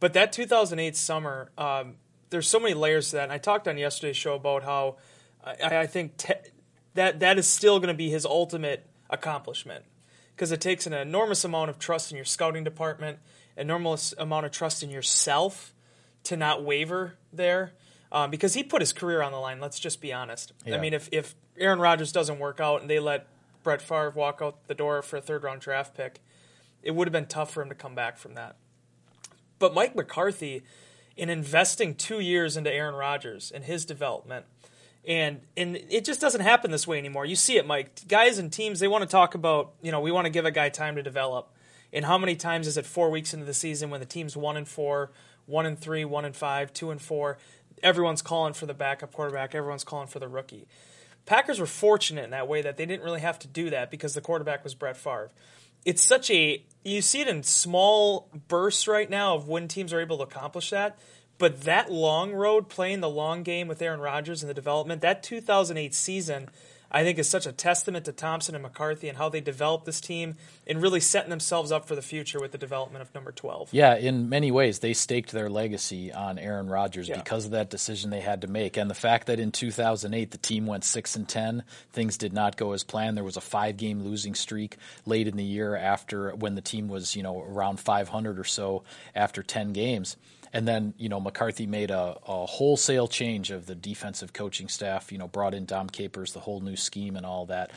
but 0.00 0.12
that 0.14 0.32
2008 0.32 0.96
summer 0.96 1.50
um, 1.58 1.96
there's 2.30 2.48
so 2.48 2.58
many 2.58 2.74
layers 2.74 3.10
to 3.10 3.16
that 3.16 3.24
and 3.24 3.32
I 3.32 3.38
talked 3.38 3.68
on 3.68 3.76
yesterday's 3.76 4.16
show 4.16 4.34
about 4.34 4.62
how 4.62 4.96
I, 5.44 5.80
I 5.80 5.86
think 5.86 6.16
te- 6.16 6.34
that 6.94 7.20
that 7.20 7.38
is 7.38 7.46
still 7.46 7.80
going 7.80 7.88
to 7.88 7.94
be 7.94 8.08
his 8.08 8.24
ultimate 8.24 8.86
accomplishment 9.10 9.84
because 10.34 10.52
it 10.52 10.60
takes 10.60 10.86
an 10.86 10.92
enormous 10.92 11.44
amount 11.44 11.70
of 11.70 11.78
trust 11.78 12.10
in 12.10 12.16
your 12.16 12.24
scouting 12.24 12.64
department, 12.64 13.18
enormous 13.56 14.14
amount 14.18 14.46
of 14.46 14.52
trust 14.52 14.82
in 14.82 14.90
yourself 14.90 15.74
to 16.24 16.36
not 16.36 16.64
waver 16.64 17.14
there. 17.32 17.72
Um, 18.10 18.30
because 18.30 18.54
he 18.54 18.62
put 18.62 18.80
his 18.80 18.92
career 18.92 19.22
on 19.22 19.32
the 19.32 19.38
line. 19.38 19.60
Let's 19.60 19.80
just 19.80 20.00
be 20.00 20.12
honest. 20.12 20.52
Yeah. 20.64 20.76
I 20.76 20.80
mean, 20.80 20.94
if 20.94 21.08
if 21.10 21.34
Aaron 21.58 21.80
Rodgers 21.80 22.12
doesn't 22.12 22.38
work 22.38 22.60
out 22.60 22.80
and 22.80 22.88
they 22.88 23.00
let 23.00 23.26
Brett 23.64 23.82
Favre 23.82 24.10
walk 24.10 24.38
out 24.40 24.68
the 24.68 24.74
door 24.74 25.02
for 25.02 25.16
a 25.16 25.20
third 25.20 25.42
round 25.42 25.60
draft 25.60 25.96
pick, 25.96 26.20
it 26.82 26.92
would 26.92 27.08
have 27.08 27.12
been 27.12 27.26
tough 27.26 27.52
for 27.52 27.62
him 27.62 27.70
to 27.70 27.74
come 27.74 27.96
back 27.96 28.16
from 28.16 28.34
that. 28.34 28.56
But 29.58 29.74
Mike 29.74 29.96
McCarthy, 29.96 30.62
in 31.16 31.28
investing 31.28 31.94
two 31.94 32.20
years 32.20 32.56
into 32.56 32.72
Aaron 32.72 32.94
Rodgers 32.94 33.50
and 33.50 33.64
his 33.64 33.84
development, 33.84 34.46
and 35.06 35.40
and 35.56 35.76
it 35.76 36.04
just 36.04 36.20
doesn't 36.20 36.40
happen 36.40 36.70
this 36.70 36.86
way 36.86 36.98
anymore. 36.98 37.26
You 37.26 37.36
see 37.36 37.56
it, 37.56 37.66
Mike. 37.66 38.06
Guys 38.08 38.38
and 38.38 38.52
teams 38.52 38.80
they 38.80 38.88
want 38.88 39.02
to 39.02 39.08
talk 39.08 39.34
about. 39.34 39.72
You 39.82 39.92
know, 39.92 40.00
we 40.00 40.10
want 40.10 40.26
to 40.26 40.30
give 40.30 40.44
a 40.44 40.50
guy 40.50 40.68
time 40.68 40.96
to 40.96 41.02
develop. 41.02 41.50
And 41.92 42.04
how 42.04 42.18
many 42.18 42.34
times 42.34 42.66
is 42.66 42.76
it 42.76 42.86
four 42.86 43.10
weeks 43.10 43.32
into 43.32 43.46
the 43.46 43.54
season 43.54 43.88
when 43.88 44.00
the 44.00 44.06
team's 44.06 44.36
one 44.36 44.56
and 44.56 44.66
four, 44.66 45.12
one 45.46 45.64
and 45.64 45.78
three, 45.78 46.04
one 46.04 46.24
and 46.24 46.34
five, 46.34 46.72
two 46.72 46.90
and 46.90 47.00
four? 47.00 47.38
Everyone's 47.82 48.22
calling 48.22 48.54
for 48.54 48.66
the 48.66 48.74
backup 48.74 49.12
quarterback. 49.12 49.54
Everyone's 49.54 49.84
calling 49.84 50.08
for 50.08 50.18
the 50.18 50.28
rookie. 50.28 50.66
Packers 51.26 51.60
were 51.60 51.66
fortunate 51.66 52.24
in 52.24 52.30
that 52.30 52.48
way 52.48 52.62
that 52.62 52.76
they 52.76 52.84
didn't 52.84 53.04
really 53.04 53.20
have 53.20 53.38
to 53.40 53.48
do 53.48 53.70
that 53.70 53.90
because 53.90 54.14
the 54.14 54.20
quarterback 54.20 54.64
was 54.64 54.74
Brett 54.74 54.96
Favre. 54.96 55.30
It's 55.84 56.02
such 56.02 56.30
a 56.30 56.64
you 56.82 57.00
see 57.02 57.20
it 57.20 57.28
in 57.28 57.42
small 57.42 58.28
bursts 58.48 58.88
right 58.88 59.08
now 59.08 59.36
of 59.36 59.48
when 59.48 59.68
teams 59.68 59.92
are 59.92 60.00
able 60.00 60.18
to 60.18 60.24
accomplish 60.24 60.70
that. 60.70 60.98
But 61.38 61.62
that 61.62 61.90
long 61.90 62.32
road, 62.32 62.68
playing 62.68 63.00
the 63.00 63.08
long 63.08 63.42
game 63.42 63.68
with 63.68 63.82
Aaron 63.82 64.00
Rodgers 64.00 64.42
and 64.42 64.50
the 64.50 64.54
development, 64.54 65.02
that 65.02 65.22
2008 65.22 65.94
season, 65.94 66.48
I 66.94 67.02
think 67.02 67.18
is 67.18 67.28
such 67.28 67.44
a 67.44 67.50
testament 67.50 68.04
to 68.04 68.12
Thompson 68.12 68.54
and 68.54 68.62
McCarthy 68.62 69.08
and 69.08 69.18
how 69.18 69.28
they 69.28 69.40
developed 69.40 69.84
this 69.84 70.00
team 70.00 70.36
and 70.64 70.80
really 70.80 71.00
setting 71.00 71.28
themselves 71.28 71.72
up 71.72 71.88
for 71.88 71.96
the 71.96 72.02
future 72.02 72.38
with 72.38 72.52
the 72.52 72.58
development 72.58 73.02
of 73.02 73.12
number 73.12 73.32
12. 73.32 73.70
Yeah, 73.72 73.96
in 73.96 74.28
many 74.28 74.52
ways, 74.52 74.78
they 74.78 74.94
staked 74.94 75.32
their 75.32 75.50
legacy 75.50 76.12
on 76.12 76.38
Aaron 76.38 76.68
Rodgers 76.68 77.08
yeah. 77.08 77.18
because 77.18 77.46
of 77.46 77.50
that 77.50 77.68
decision 77.68 78.10
they 78.10 78.20
had 78.20 78.42
to 78.42 78.46
make. 78.46 78.76
And 78.76 78.88
the 78.88 78.94
fact 78.94 79.26
that 79.26 79.40
in 79.40 79.50
2008, 79.50 80.30
the 80.30 80.38
team 80.38 80.66
went 80.66 80.84
6 80.84 81.16
and 81.16 81.28
10, 81.28 81.64
things 81.90 82.16
did 82.16 82.32
not 82.32 82.56
go 82.56 82.70
as 82.70 82.84
planned. 82.84 83.16
There 83.16 83.24
was 83.24 83.36
a 83.36 83.40
five 83.40 83.76
game 83.76 84.04
losing 84.04 84.36
streak 84.36 84.76
late 85.04 85.26
in 85.26 85.36
the 85.36 85.42
year 85.42 85.74
after 85.74 86.32
when 86.36 86.54
the 86.54 86.62
team 86.62 86.86
was, 86.86 87.16
you 87.16 87.24
know, 87.24 87.42
around 87.42 87.80
500 87.80 88.38
or 88.38 88.44
so 88.44 88.84
after 89.16 89.42
10 89.42 89.72
games. 89.72 90.16
And 90.54 90.68
then, 90.68 90.94
you 90.96 91.08
know, 91.08 91.18
McCarthy 91.18 91.66
made 91.66 91.90
a, 91.90 92.16
a, 92.26 92.46
wholesale 92.46 93.08
change 93.08 93.50
of 93.50 93.66
the 93.66 93.74
defensive 93.74 94.32
coaching 94.32 94.68
staff, 94.68 95.10
you 95.10 95.18
know, 95.18 95.26
brought 95.26 95.52
in 95.52 95.66
Dom 95.66 95.88
Capers, 95.88 96.32
the 96.32 96.38
whole 96.38 96.60
new 96.60 96.76
scheme 96.76 97.16
and 97.16 97.26
all 97.26 97.46
that. 97.46 97.72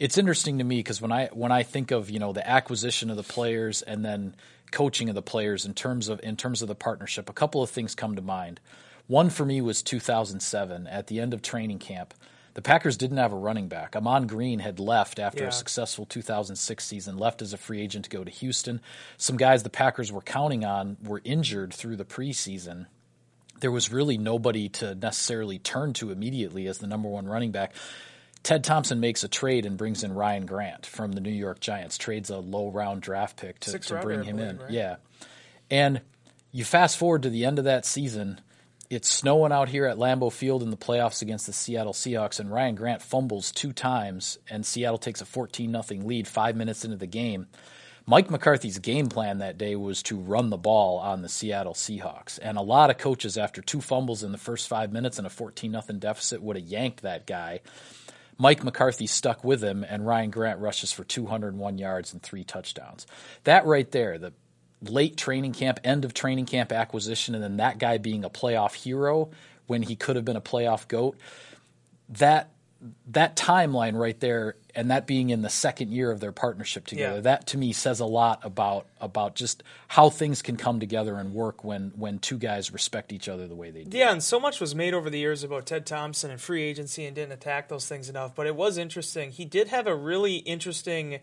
It's 0.00 0.18
interesting 0.18 0.58
to 0.58 0.64
me 0.64 0.80
because 0.80 1.00
when 1.00 1.12
I 1.12 1.28
when 1.32 1.52
I 1.52 1.62
think 1.62 1.92
of, 1.92 2.10
you 2.10 2.18
know, 2.18 2.32
the 2.32 2.46
acquisition 2.46 3.08
of 3.08 3.16
the 3.16 3.22
players 3.22 3.82
and 3.82 4.04
then 4.04 4.34
coaching 4.72 5.08
of 5.08 5.14
the 5.14 5.22
players 5.22 5.64
in 5.64 5.74
terms 5.74 6.08
of 6.08 6.20
in 6.24 6.36
terms 6.36 6.60
of 6.60 6.66
the 6.66 6.74
partnership, 6.74 7.30
a 7.30 7.32
couple 7.32 7.62
of 7.62 7.70
things 7.70 7.94
come 7.94 8.16
to 8.16 8.22
mind. 8.22 8.58
One 9.06 9.30
for 9.30 9.46
me 9.46 9.60
was 9.60 9.80
2007 9.80 10.88
at 10.88 11.06
the 11.06 11.20
end 11.20 11.32
of 11.32 11.40
training 11.40 11.78
camp 11.78 12.14
The 12.58 12.62
Packers 12.62 12.96
didn't 12.96 13.18
have 13.18 13.32
a 13.32 13.36
running 13.36 13.68
back. 13.68 13.94
Ahman 13.94 14.26
Green 14.26 14.58
had 14.58 14.80
left 14.80 15.20
after 15.20 15.44
Yeah. 15.44 15.50
a 15.50 15.52
successful 15.52 16.04
2006 16.04 16.84
season, 16.84 17.16
left 17.16 17.40
as 17.40 17.52
a 17.52 17.56
free 17.56 17.80
agent 17.80 18.06
to 18.06 18.10
go 18.10 18.24
to 18.24 18.30
Houston. 18.32 18.80
Some 19.16 19.36
guys 19.36 19.62
the 19.62 19.70
Packers 19.70 20.10
were 20.10 20.22
counting 20.22 20.64
on 20.64 20.96
were 21.04 21.20
injured 21.22 21.72
through 21.72 21.94
the 21.94 22.04
preseason. 22.04 22.86
There 23.60 23.70
was 23.70 23.92
really 23.92 24.18
nobody 24.18 24.68
to 24.70 24.96
necessarily 24.96 25.60
turn 25.60 25.92
to 25.92 26.10
immediately 26.10 26.66
as 26.66 26.78
the 26.78 26.88
number 26.88 27.08
one 27.08 27.28
running 27.28 27.52
back. 27.52 27.76
Ted 28.42 28.64
Thompson 28.64 28.98
makes 28.98 29.22
a 29.22 29.28
trade 29.28 29.64
and 29.64 29.76
brings 29.76 30.02
in 30.02 30.12
Ryan 30.12 30.44
Grant 30.44 30.84
from 30.84 31.12
the 31.12 31.20
New 31.20 31.30
York 31.30 31.60
Giants, 31.60 31.96
trades 31.96 32.28
a 32.28 32.38
low 32.38 32.70
round 32.72 33.02
draft 33.02 33.36
pick 33.36 33.60
to, 33.60 33.78
to 33.78 34.00
bring 34.00 34.24
him 34.24 34.38
believe, 34.38 34.50
in. 34.50 34.58
right? 34.58 34.70
Yeah. 34.72 34.96
And 35.70 36.00
you 36.50 36.64
fast 36.64 36.96
forward 36.96 37.22
to 37.22 37.30
the 37.30 37.44
end 37.44 37.60
of 37.60 37.66
that 37.66 37.86
season, 37.86 38.40
it's 38.90 39.08
snowing 39.08 39.52
out 39.52 39.68
here 39.68 39.86
at 39.86 39.98
Lambeau 39.98 40.32
Field 40.32 40.62
in 40.62 40.70
the 40.70 40.76
playoffs 40.76 41.20
against 41.20 41.46
the 41.46 41.52
Seattle 41.52 41.92
Seahawks, 41.92 42.40
and 42.40 42.50
Ryan 42.50 42.74
Grant 42.74 43.02
fumbles 43.02 43.52
two 43.52 43.72
times, 43.72 44.38
and 44.48 44.64
Seattle 44.64 44.98
takes 44.98 45.20
a 45.20 45.26
14 45.26 45.82
0 45.82 46.02
lead 46.02 46.26
five 46.26 46.56
minutes 46.56 46.84
into 46.84 46.96
the 46.96 47.06
game. 47.06 47.48
Mike 48.06 48.30
McCarthy's 48.30 48.78
game 48.78 49.08
plan 49.08 49.38
that 49.38 49.58
day 49.58 49.76
was 49.76 50.02
to 50.04 50.16
run 50.16 50.48
the 50.48 50.56
ball 50.56 50.96
on 50.96 51.20
the 51.20 51.28
Seattle 51.28 51.74
Seahawks. 51.74 52.38
And 52.40 52.56
a 52.56 52.62
lot 52.62 52.88
of 52.88 52.96
coaches, 52.96 53.36
after 53.36 53.60
two 53.60 53.82
fumbles 53.82 54.22
in 54.22 54.32
the 54.32 54.38
first 54.38 54.66
five 54.66 54.90
minutes 54.90 55.18
and 55.18 55.26
a 55.26 55.30
14 55.30 55.72
0 55.72 55.82
deficit, 55.98 56.42
would 56.42 56.56
have 56.56 56.64
yanked 56.64 57.02
that 57.02 57.26
guy. 57.26 57.60
Mike 58.38 58.64
McCarthy 58.64 59.06
stuck 59.06 59.44
with 59.44 59.62
him, 59.62 59.84
and 59.86 60.06
Ryan 60.06 60.30
Grant 60.30 60.60
rushes 60.60 60.90
for 60.90 61.04
201 61.04 61.76
yards 61.76 62.14
and 62.14 62.22
three 62.22 62.44
touchdowns. 62.44 63.06
That 63.44 63.66
right 63.66 63.90
there, 63.90 64.16
the 64.16 64.32
late 64.82 65.16
training 65.16 65.52
camp, 65.52 65.80
end 65.84 66.04
of 66.04 66.14
training 66.14 66.46
camp 66.46 66.72
acquisition, 66.72 67.34
and 67.34 67.42
then 67.42 67.56
that 67.58 67.78
guy 67.78 67.98
being 67.98 68.24
a 68.24 68.30
playoff 68.30 68.74
hero 68.74 69.30
when 69.66 69.82
he 69.82 69.96
could 69.96 70.16
have 70.16 70.24
been 70.24 70.36
a 70.36 70.40
playoff 70.40 70.86
goat. 70.88 71.16
That 72.10 72.50
that 73.08 73.34
timeline 73.34 73.98
right 73.98 74.18
there, 74.20 74.54
and 74.72 74.92
that 74.92 75.04
being 75.04 75.30
in 75.30 75.42
the 75.42 75.48
second 75.50 75.90
year 75.90 76.12
of 76.12 76.20
their 76.20 76.30
partnership 76.30 76.86
together, 76.86 77.16
Yeah. 77.16 77.20
that 77.22 77.46
to 77.48 77.58
me 77.58 77.72
says 77.72 77.98
a 77.98 78.06
lot 78.06 78.38
about 78.44 78.86
about 79.00 79.34
just 79.34 79.64
how 79.88 80.10
things 80.10 80.42
can 80.42 80.56
come 80.56 80.78
together 80.78 81.16
and 81.16 81.34
work 81.34 81.64
when 81.64 81.90
when 81.96 82.20
two 82.20 82.38
guys 82.38 82.72
respect 82.72 83.12
each 83.12 83.28
other 83.28 83.48
the 83.48 83.56
way 83.56 83.72
they 83.72 83.82
do. 83.82 83.98
Yeah, 83.98 84.12
and 84.12 84.22
so 84.22 84.38
much 84.38 84.60
was 84.60 84.76
made 84.76 84.94
over 84.94 85.10
the 85.10 85.18
years 85.18 85.42
about 85.42 85.66
Ted 85.66 85.86
Thompson 85.86 86.30
and 86.30 86.40
free 86.40 86.62
agency 86.62 87.04
and 87.04 87.16
didn't 87.16 87.32
attack 87.32 87.66
those 87.68 87.88
things 87.88 88.08
enough. 88.08 88.36
But 88.36 88.46
it 88.46 88.54
was 88.54 88.78
interesting. 88.78 89.32
He 89.32 89.44
did 89.44 89.68
have 89.68 89.88
a 89.88 89.96
really 89.96 90.36
interesting. 90.36 91.18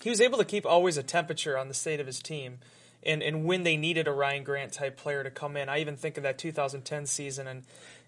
He 0.00 0.10
was 0.10 0.20
able 0.20 0.38
to 0.38 0.44
keep 0.44 0.64
always 0.64 0.96
a 0.96 1.02
temperature 1.02 1.58
on 1.58 1.66
the 1.66 1.74
state 1.74 1.98
of 1.98 2.06
his 2.06 2.20
team, 2.20 2.58
and 3.06 3.22
and 3.22 3.44
when 3.44 3.62
they 3.62 3.76
needed 3.76 4.08
a 4.08 4.12
Ryan 4.12 4.44
Grant 4.44 4.72
type 4.72 4.96
player 4.96 5.22
to 5.24 5.30
come 5.30 5.56
in. 5.56 5.68
I 5.68 5.80
even 5.80 5.96
think 5.96 6.16
of 6.16 6.22
that 6.22 6.38
2010 6.38 7.06
season 7.06 7.46
and. 7.46 7.62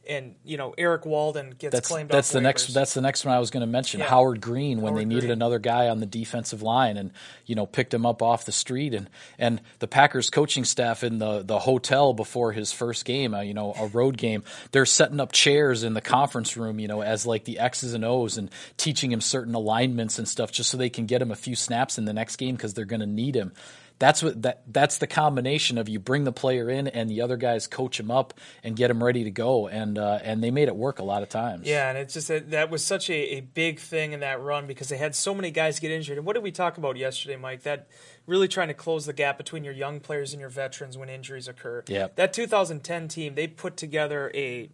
And 0.09 0.37
you 0.45 0.57
know 0.57 0.73
Erik 0.79 1.05
Walden 1.05 1.57
gets 1.59 1.73
That's 1.73 1.89
claimed. 1.89 2.11
that's 2.11 2.29
off 2.29 2.35
the 2.35 2.41
next 2.41 2.69
that's 2.69 2.95
the 2.95 3.01
next 3.01 3.25
one 3.25 3.35
I 3.35 3.41
was 3.41 3.51
going 3.51 3.63
to 3.63 3.67
mention. 3.67 3.99
Yeah. 3.99 4.07
Howard 4.07 4.41
Green 4.41 4.81
when 4.81 4.95
they 4.95 5.05
needed 5.05 5.23
Green. 5.23 5.33
another 5.33 5.59
guy 5.59 5.89
on 5.89 5.99
the 5.99 6.07
defensive 6.07 6.63
line 6.63 6.97
and 6.97 7.11
you 7.45 7.57
know 7.57 7.67
picked 7.67 7.93
him 7.93 8.07
up 8.07 8.23
off 8.23 8.45
the 8.45 8.53
street 8.53 8.95
and 8.95 9.11
and 9.37 9.61
the 9.81 9.89
Packers 9.89 10.31
coaching 10.31 10.65
staff 10.65 11.03
in 11.03 11.19
the 11.19 11.43
the 11.43 11.59
hotel 11.59 12.15
before 12.15 12.53
his 12.53 12.71
first 12.71 13.05
game, 13.05 13.35
uh, 13.35 13.41
you 13.41 13.53
know, 13.53 13.75
a 13.77 13.89
road 13.89 14.17
game, 14.17 14.45
they're 14.71 14.87
setting 14.87 15.19
up 15.19 15.33
chairs 15.33 15.83
in 15.83 15.95
the 15.95 16.01
conference 16.01 16.57
room, 16.57 16.79
you 16.79 16.87
know, 16.87 17.03
as 17.03 17.27
like 17.27 17.43
the 17.43 17.59
X's 17.59 17.93
and 17.93 18.05
O's 18.05 18.39
and 18.39 18.49
teaching 18.77 19.11
him 19.11 19.21
certain 19.21 19.57
alignments 19.57 20.21
and 20.21 20.29
stuff 20.29 20.53
just 20.53 20.71
so 20.71 20.77
they 20.77 20.89
can 20.89 21.07
get 21.07 21.21
him 21.21 21.33
a 21.33 21.37
few 21.37 21.57
snaps 21.57 21.99
in 21.99 22.05
the 22.05 22.13
next 22.13 22.37
game 22.37 22.55
because 22.55 22.75
they're 22.75 22.85
going 22.85 23.01
to 23.01 23.07
need 23.07 23.35
him. 23.35 23.53
That's 23.99 24.23
what 24.23 24.43
that 24.43 24.63
that's 24.67 24.99
the 24.99 25.07
combination 25.07 25.79
of 25.79 25.89
you 25.89 25.99
bring 25.99 26.25
the 26.25 26.33
player 26.33 26.69
in 26.69 26.87
and 26.87 27.09
the 27.09 27.23
other 27.23 27.37
guys 27.39 27.67
coach 27.67 27.99
him 27.99 28.11
up 28.11 28.35
and 28.63 28.77
get 28.77 28.91
him 28.91 29.03
ready 29.03 29.25
to 29.25 29.31
go 29.31 29.69
and 29.69 29.99
uh, 29.99 30.19
and 30.23 30.43
they 30.43 30.51
made 30.51 30.69
it 30.69 30.77
work 30.77 30.99
a 30.99 31.03
lot 31.03 31.23
of 31.23 31.31
times. 31.31 31.67
Yeah, 31.67 31.89
and 31.89 31.97
it's 31.97 32.13
just 32.15 32.29
that 32.29 32.51
that 32.51 32.71
was 32.71 32.85
such 32.85 33.09
a, 33.09 33.37
a 33.37 33.41
big 33.41 33.81
thing 33.81 34.13
in 34.13 34.21
that 34.21 34.43
run 34.43 34.67
because 34.67 34.91
they 34.91 34.99
had 34.99 35.15
so 35.15 35.35
many 35.35 35.51
guys 35.51 35.81
get 35.81 35.91
injured. 35.91 36.19
And 36.19 36.27
what 36.27 36.35
did 36.35 36.43
we 36.43 36.53
talk 36.53 36.77
about 36.77 36.97
yesterday, 36.97 37.37
Mike? 37.37 37.63
That 37.63 37.89
really 38.27 38.49
trying 38.49 38.69
to 38.69 38.75
close 38.75 39.07
the 39.07 39.13
gap 39.15 39.39
between 39.39 39.65
your 39.65 39.75
young 39.75 40.01
players 40.01 40.33
and 40.33 40.41
your 40.41 40.51
veterans 40.51 40.99
when 40.99 41.09
injuries 41.09 41.49
occur. 41.49 41.83
Yeah. 41.89 42.09
That 42.17 42.33
2010 42.33 43.09
team, 43.09 43.35
they 43.35 43.47
put 43.47 43.77
together 43.77 44.31
a 44.35 44.69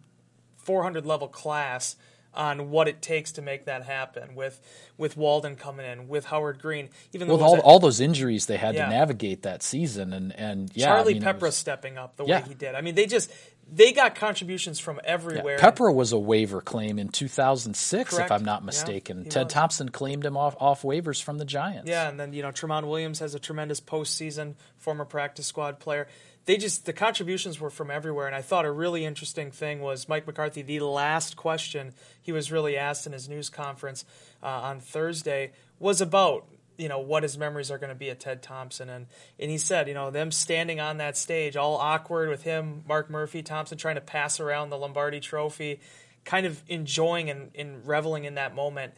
400 0.57 1.05
level 1.05 1.27
class 1.27 1.95
on 2.35 2.69
what 2.71 2.87
it 2.87 3.01
takes 3.01 3.33
to 3.33 3.41
make 3.41 3.65
that 3.65 3.83
happen 3.83 4.35
with 4.35 4.59
with 4.97 5.17
Walden 5.17 5.55
coming 5.55 5.85
in, 5.85 6.07
with 6.07 6.25
Howard 6.25 6.59
Green, 6.61 6.89
even 7.13 7.27
with 7.27 7.39
it 7.39 7.43
all, 7.43 7.59
all 7.61 7.79
those 7.79 7.99
injuries 7.99 8.45
they 8.45 8.57
had 8.57 8.75
Yeah. 8.75 8.85
to 8.85 8.91
navigate 8.91 9.43
that 9.43 9.63
season 9.63 10.13
and 10.13 10.33
and 10.37 10.71
yeah, 10.75 10.87
Charlie 10.87 11.11
I 11.15 11.19
mean, 11.19 11.23
Peprah 11.23 11.41
was- 11.41 11.55
stepping 11.55 11.97
up 11.97 12.15
the 12.17 12.25
Yeah. 12.25 12.41
way 12.41 12.47
he 12.49 12.53
did. 12.53 12.75
I 12.75 12.81
mean, 12.81 12.95
they 12.95 13.05
just 13.05 13.31
they 13.71 13.93
got 13.93 14.13
contributions 14.15 14.77
from 14.79 14.97
yeah, 14.97 15.01
everywhere. 15.11 15.57
Peprah 15.57 15.93
was 15.95 16.11
a 16.11 16.19
waiver 16.19 16.59
claim 16.59 16.99
in 16.99 17.07
2006 17.07 18.09
Correct. 18.11 18.25
if 18.27 18.31
I'm 18.31 18.43
not 18.43 18.63
mistaken. 18.65 19.23
he 19.23 19.29
Ted 19.29 19.45
was. 19.45 19.53
Thompson 19.53 19.89
claimed 19.89 20.25
him 20.25 20.35
off 20.35 20.55
off 20.59 20.81
waivers 20.83 21.21
from 21.23 21.37
the 21.37 21.45
Giants. 21.45 21.89
Yeah, 21.89 22.09
and 22.09 22.19
then 22.19 22.33
you 22.33 22.41
know 22.41 22.49
Tramon 22.49 22.87
Williams 22.87 23.19
has 23.19 23.35
a 23.35 23.39
tremendous 23.39 23.79
postseason, 23.79 24.55
former 24.77 25.05
practice 25.05 25.47
squad 25.47 25.79
player. 25.79 26.07
They 26.45 26.57
just 26.57 26.85
the 26.85 26.93
contributions 26.93 27.59
were 27.59 27.69
from 27.69 27.89
everywhere, 27.89 28.27
and 28.27 28.35
I 28.35 28.41
thought 28.41 28.65
a 28.65 28.71
really 28.71 29.05
interesting 29.05 29.49
thing 29.49 29.81
was 29.81 30.09
Mike 30.09 30.27
McCarthy. 30.27 30.61
The 30.61 30.79
last 30.81 31.37
question 31.37 31.93
he 32.21 32.31
was 32.31 32.51
really 32.51 32.75
asked 32.75 33.07
in 33.07 33.13
his 33.13 33.29
news 33.29 33.49
conference 33.49 34.03
uh, 34.41 34.47
on 34.47 34.79
Thursday 34.81 35.51
was 35.79 36.01
about 36.01 36.45
you 36.77 36.89
know 36.89 36.99
what 36.99 37.23
his 37.23 37.37
memories 37.37 37.71
are 37.71 37.77
going 37.77 37.89
to 37.89 37.95
be 37.95 38.09
at 38.09 38.19
Ted 38.19 38.41
Thompson, 38.41 38.89
and 38.89 39.07
and 39.39 39.49
he 39.49 39.57
said 39.57 39.87
you 39.87 39.93
know 39.93 40.11
them 40.11 40.31
standing 40.31 40.81
on 40.81 40.97
that 40.97 41.15
stage 41.15 41.55
all 41.55 41.77
awkward 41.77 42.27
with 42.27 42.43
him, 42.43 42.83
Mark 42.87 43.09
Murphy, 43.09 43.41
Thompson 43.41 43.77
trying 43.77 43.95
to 43.95 44.01
pass 44.01 44.41
around 44.41 44.69
the 44.69 44.77
Lombardi 44.77 45.21
Trophy, 45.21 45.79
kind 46.25 46.45
of 46.45 46.61
enjoying 46.67 47.29
and, 47.29 47.51
and 47.55 47.87
reveling 47.87 48.25
in 48.25 48.35
that 48.35 48.53
moment 48.53 48.93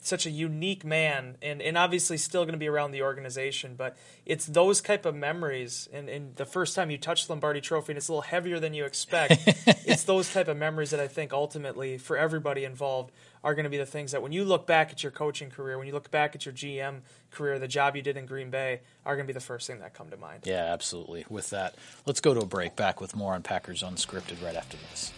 such 0.00 0.26
a 0.26 0.30
unique 0.30 0.84
man 0.84 1.36
and, 1.42 1.60
and 1.60 1.76
obviously 1.76 2.16
still 2.16 2.42
going 2.44 2.52
to 2.52 2.58
be 2.58 2.68
around 2.68 2.90
the 2.90 3.02
organization 3.02 3.74
but 3.76 3.96
it's 4.26 4.46
those 4.46 4.80
type 4.80 5.06
of 5.06 5.14
memories 5.14 5.88
and, 5.92 6.08
and 6.08 6.36
the 6.36 6.44
first 6.44 6.74
time 6.74 6.90
you 6.90 6.98
touch 6.98 7.26
the 7.26 7.32
lombardi 7.32 7.60
trophy 7.60 7.92
and 7.92 7.98
it's 7.98 8.08
a 8.08 8.12
little 8.12 8.22
heavier 8.22 8.58
than 8.58 8.74
you 8.74 8.84
expect 8.84 9.34
it's 9.86 10.04
those 10.04 10.32
type 10.32 10.48
of 10.48 10.56
memories 10.56 10.90
that 10.90 11.00
i 11.00 11.08
think 11.08 11.32
ultimately 11.32 11.98
for 11.98 12.16
everybody 12.16 12.64
involved 12.64 13.12
are 13.42 13.54
going 13.54 13.64
to 13.64 13.70
be 13.70 13.78
the 13.78 13.86
things 13.86 14.12
that 14.12 14.22
when 14.22 14.32
you 14.32 14.44
look 14.44 14.66
back 14.66 14.90
at 14.90 15.02
your 15.02 15.12
coaching 15.12 15.50
career 15.50 15.78
when 15.78 15.86
you 15.86 15.92
look 15.92 16.10
back 16.10 16.34
at 16.34 16.44
your 16.44 16.54
gm 16.54 17.00
career 17.30 17.58
the 17.58 17.68
job 17.68 17.94
you 17.94 18.02
did 18.02 18.16
in 18.16 18.26
green 18.26 18.50
bay 18.50 18.80
are 19.04 19.16
going 19.16 19.26
to 19.26 19.32
be 19.32 19.34
the 19.34 19.40
first 19.40 19.66
thing 19.66 19.80
that 19.80 19.94
come 19.94 20.10
to 20.10 20.16
mind 20.16 20.40
Yeah, 20.44 20.72
absolutely. 20.72 21.24
With 21.28 21.50
that, 21.50 21.74
let's 22.06 22.20
go 22.20 22.34
to 22.34 22.40
a 22.40 22.46
break. 22.46 22.76
Back 22.76 23.00
with 23.00 23.14
more 23.14 23.34
on 23.34 23.42
Packers 23.42 23.82
Unscripted 23.82 24.42
right 24.44 24.56
after 24.56 24.76
this. 24.90 25.12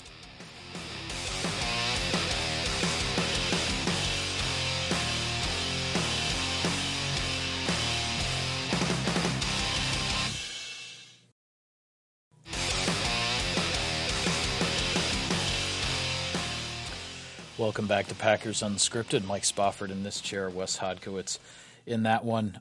Welcome 17.63 17.87
back 17.87 18.09
to 18.09 18.17
Packers 18.17 18.61
Unscripted. 18.61 19.25
Mike 19.25 19.45
Spofford 19.45 19.93
in 19.93 20.03
this 20.03 20.21
chair, 20.21 20.51
Wes 20.51 20.79
Hodkiewicz 20.79 21.39
in 21.87 22.03
that 22.03 22.25
one. 22.25 22.59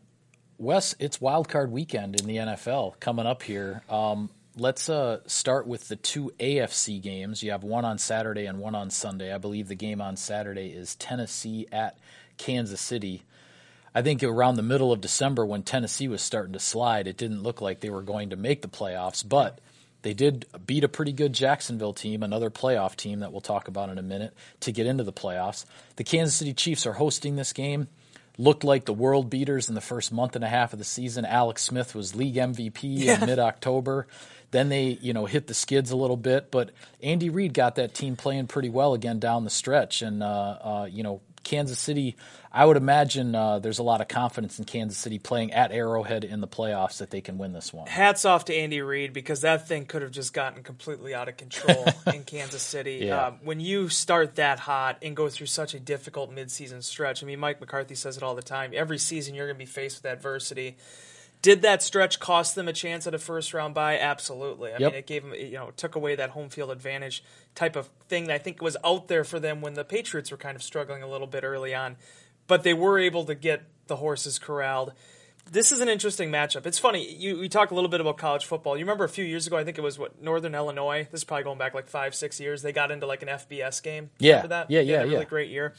Wes, 0.59 0.93
it's 0.99 1.19
wild 1.19 1.49
card 1.49 1.71
weekend 1.71 2.21
in 2.21 2.27
the 2.27 2.35
NFL 2.35 2.99
coming 2.99 3.25
up 3.25 3.41
here. 3.41 3.81
Um, 3.89 4.29
let's 4.55 4.89
uh, 4.89 5.21
start 5.25 5.65
with 5.65 5.87
the 5.87 5.95
two 5.95 6.31
AFC 6.39 7.01
games. 7.01 7.41
You 7.41 7.49
have 7.49 7.63
one 7.63 7.83
on 7.83 7.97
Saturday 7.97 8.45
and 8.45 8.59
one 8.59 8.75
on 8.75 8.91
Sunday. 8.91 9.33
I 9.33 9.39
believe 9.39 9.69
the 9.69 9.75
game 9.75 10.01
on 10.01 10.17
Saturday 10.17 10.67
is 10.67 10.95
Tennessee 10.95 11.65
at 11.71 11.97
Kansas 12.37 12.79
City. 12.79 13.23
I 13.95 14.03
think 14.03 14.21
around 14.21 14.57
the 14.57 14.61
middle 14.61 14.91
of 14.91 15.01
December 15.01 15.47
when 15.47 15.63
Tennessee 15.63 16.09
was 16.09 16.21
starting 16.21 16.53
to 16.53 16.59
slide, 16.59 17.07
it 17.07 17.17
didn't 17.17 17.41
look 17.41 17.59
like 17.59 17.79
they 17.79 17.89
were 17.89 18.03
going 18.03 18.29
to 18.29 18.35
make 18.35 18.61
the 18.61 18.67
playoffs, 18.67 19.27
but 19.27 19.61
they 20.01 20.13
did 20.13 20.45
beat 20.65 20.83
a 20.83 20.89
pretty 20.89 21.13
good 21.13 21.33
Jacksonville 21.33 21.93
team, 21.93 22.23
another 22.23 22.49
playoff 22.49 22.95
team 22.95 23.19
that 23.19 23.31
we'll 23.31 23.41
talk 23.41 23.67
about 23.67 23.89
in 23.89 23.97
a 23.97 24.03
minute, 24.03 24.33
to 24.61 24.71
get 24.71 24.87
into 24.87 25.03
the 25.03 25.13
playoffs. 25.13 25.65
The 25.97 26.03
Kansas 26.03 26.35
City 26.35 26.53
Chiefs 26.53 26.85
are 26.85 26.93
hosting 26.93 27.35
this 27.35 27.53
game. 27.53 27.87
Looked 28.37 28.63
like 28.63 28.85
the 28.85 28.93
world 28.93 29.29
beaters 29.29 29.69
in 29.69 29.75
the 29.75 29.81
first 29.81 30.11
month 30.11 30.35
and 30.35 30.43
a 30.43 30.47
half 30.47 30.73
of 30.73 30.79
the 30.79 30.85
season. 30.85 31.25
Alex 31.25 31.61
Smith 31.63 31.93
was 31.93 32.15
league 32.15 32.35
MVP 32.35 33.01
in 33.01 33.19
mid 33.25 33.39
October. 33.39 34.07
Then 34.51 34.69
they, 34.69 34.97
you 35.01 35.13
know, 35.13 35.25
hit 35.25 35.47
the 35.47 35.53
skids 35.53 35.91
a 35.91 35.95
little 35.95 36.17
bit, 36.17 36.51
but 36.51 36.71
Andy 37.01 37.29
Reid 37.29 37.53
got 37.53 37.75
that 37.75 37.93
team 37.93 38.15
playing 38.15 38.47
pretty 38.47 38.69
well 38.69 38.93
again 38.93 39.19
down 39.19 39.43
the 39.43 39.49
stretch. 39.49 40.01
And, 40.01 40.23
uh, 40.23 40.25
uh, 40.25 40.87
you 40.91 41.03
know, 41.03 41.21
Kansas 41.43 41.79
City, 41.79 42.15
I 42.51 42.65
would 42.65 42.77
imagine 42.77 43.33
uh, 43.33 43.59
there's 43.59 43.79
a 43.79 43.83
lot 43.83 44.01
of 44.01 44.07
confidence 44.07 44.59
in 44.59 44.65
Kansas 44.65 44.97
City 44.97 45.19
playing 45.19 45.53
at 45.53 45.71
Arrowhead 45.71 46.23
in 46.23 46.41
the 46.41 46.47
playoffs 46.47 46.97
that 46.97 47.09
they 47.09 47.21
can 47.21 47.37
win 47.37 47.53
this 47.53 47.73
one. 47.73 47.87
hats 47.87 48.25
off 48.25 48.45
to 48.45 48.55
Andy 48.55 48.81
Reid 48.81 49.13
because 49.13 49.41
that 49.41 49.67
thing 49.67 49.85
could 49.85 50.01
have 50.01 50.11
just 50.11 50.33
gotten 50.33 50.63
completely 50.63 51.13
out 51.13 51.29
of 51.29 51.37
control 51.37 51.85
in 52.13 52.23
Kansas 52.23 52.61
City. 52.61 52.99
Yeah. 53.03 53.27
Um, 53.27 53.39
when 53.43 53.59
you 53.59 53.89
start 53.89 54.35
that 54.35 54.59
hot 54.59 54.97
and 55.01 55.15
go 55.15 55.29
through 55.29 55.47
such 55.47 55.73
a 55.73 55.79
difficult 55.79 56.33
midseason 56.35 56.83
stretch, 56.83 57.23
I 57.23 57.25
mean, 57.25 57.39
Mike 57.39 57.59
McCarthy 57.59 57.95
says 57.95 58.17
it 58.17 58.23
all 58.23 58.35
the 58.35 58.41
time. 58.41 58.71
Every 58.73 58.97
season, 58.97 59.33
you're 59.33 59.47
going 59.47 59.55
to 59.55 59.59
be 59.59 59.65
faced 59.65 60.03
with 60.03 60.11
adversity. 60.11 60.77
Did 61.41 61.63
that 61.63 61.81
stretch 61.81 62.19
cost 62.19 62.53
them 62.55 62.67
a 62.67 62.73
chance 62.73 63.07
at 63.07 63.13
a 63.15 63.17
first 63.19 63.53
round 63.53 63.73
bye? 63.73 63.97
Absolutely. 63.97 64.69
I 64.73 64.77
Yep. 64.77 64.91
mean, 64.91 64.99
it 64.99 65.07
gave 65.07 65.23
them, 65.23 65.33
you 65.33 65.53
know, 65.53 65.71
took 65.75 65.95
away 65.95 66.15
that 66.15 66.31
home 66.31 66.49
field 66.49 66.69
advantage 66.71 67.23
type 67.55 67.75
of 67.75 67.89
thing 68.07 68.25
that 68.27 68.33
I 68.35 68.37
think 68.37 68.61
was 68.61 68.77
out 68.83 69.07
there 69.07 69.23
for 69.23 69.39
them 69.39 69.59
when 69.61 69.73
the 69.73 69.83
Patriots 69.83 70.29
were 70.29 70.37
kind 70.37 70.55
of 70.55 70.61
struggling 70.61 71.01
a 71.01 71.07
little 71.09 71.27
bit 71.27 71.43
early 71.43 71.73
on. 71.73 71.97
But 72.47 72.63
they 72.63 72.73
were 72.73 72.99
able 72.99 73.25
to 73.25 73.33
get 73.35 73.63
the 73.87 73.95
horses 73.95 74.37
corralled. 74.37 74.93
This 75.51 75.71
is 75.71 75.79
an 75.79 75.89
interesting 75.89 76.29
matchup. 76.29 76.67
It's 76.67 76.77
funny. 76.77 77.11
You, 77.15 77.39
we 77.39 77.49
talk 77.49 77.71
a 77.71 77.75
little 77.75 77.89
bit 77.89 77.99
about 77.99 78.17
college 78.17 78.45
football. 78.45 78.77
You 78.77 78.83
remember 78.85 79.03
a 79.05 79.09
few 79.09 79.25
years 79.25 79.47
ago, 79.47 79.57
I 79.57 79.63
think 79.63 79.77
it 79.79 79.81
was 79.81 79.97
what 79.97 80.21
Northern 80.21 80.53
Illinois. 80.53 81.07
This 81.11 81.21
is 81.21 81.23
probably 81.23 81.43
going 81.45 81.57
back 81.57 81.73
like 81.73 81.87
five, 81.89 82.13
six 82.13 82.39
years. 82.39 82.61
They 82.61 82.71
got 82.71 82.91
into 82.91 83.07
like 83.07 83.23
an 83.23 83.29
FBS 83.29 83.81
game. 83.81 84.11
Yeah. 84.19 84.33
Remember 84.33 84.47
that? 84.49 84.71
Yeah, 84.71 84.81
yeah, 84.81 85.01
a 85.01 85.07
really 85.07 85.25
great 85.25 85.49
year. 85.49 85.73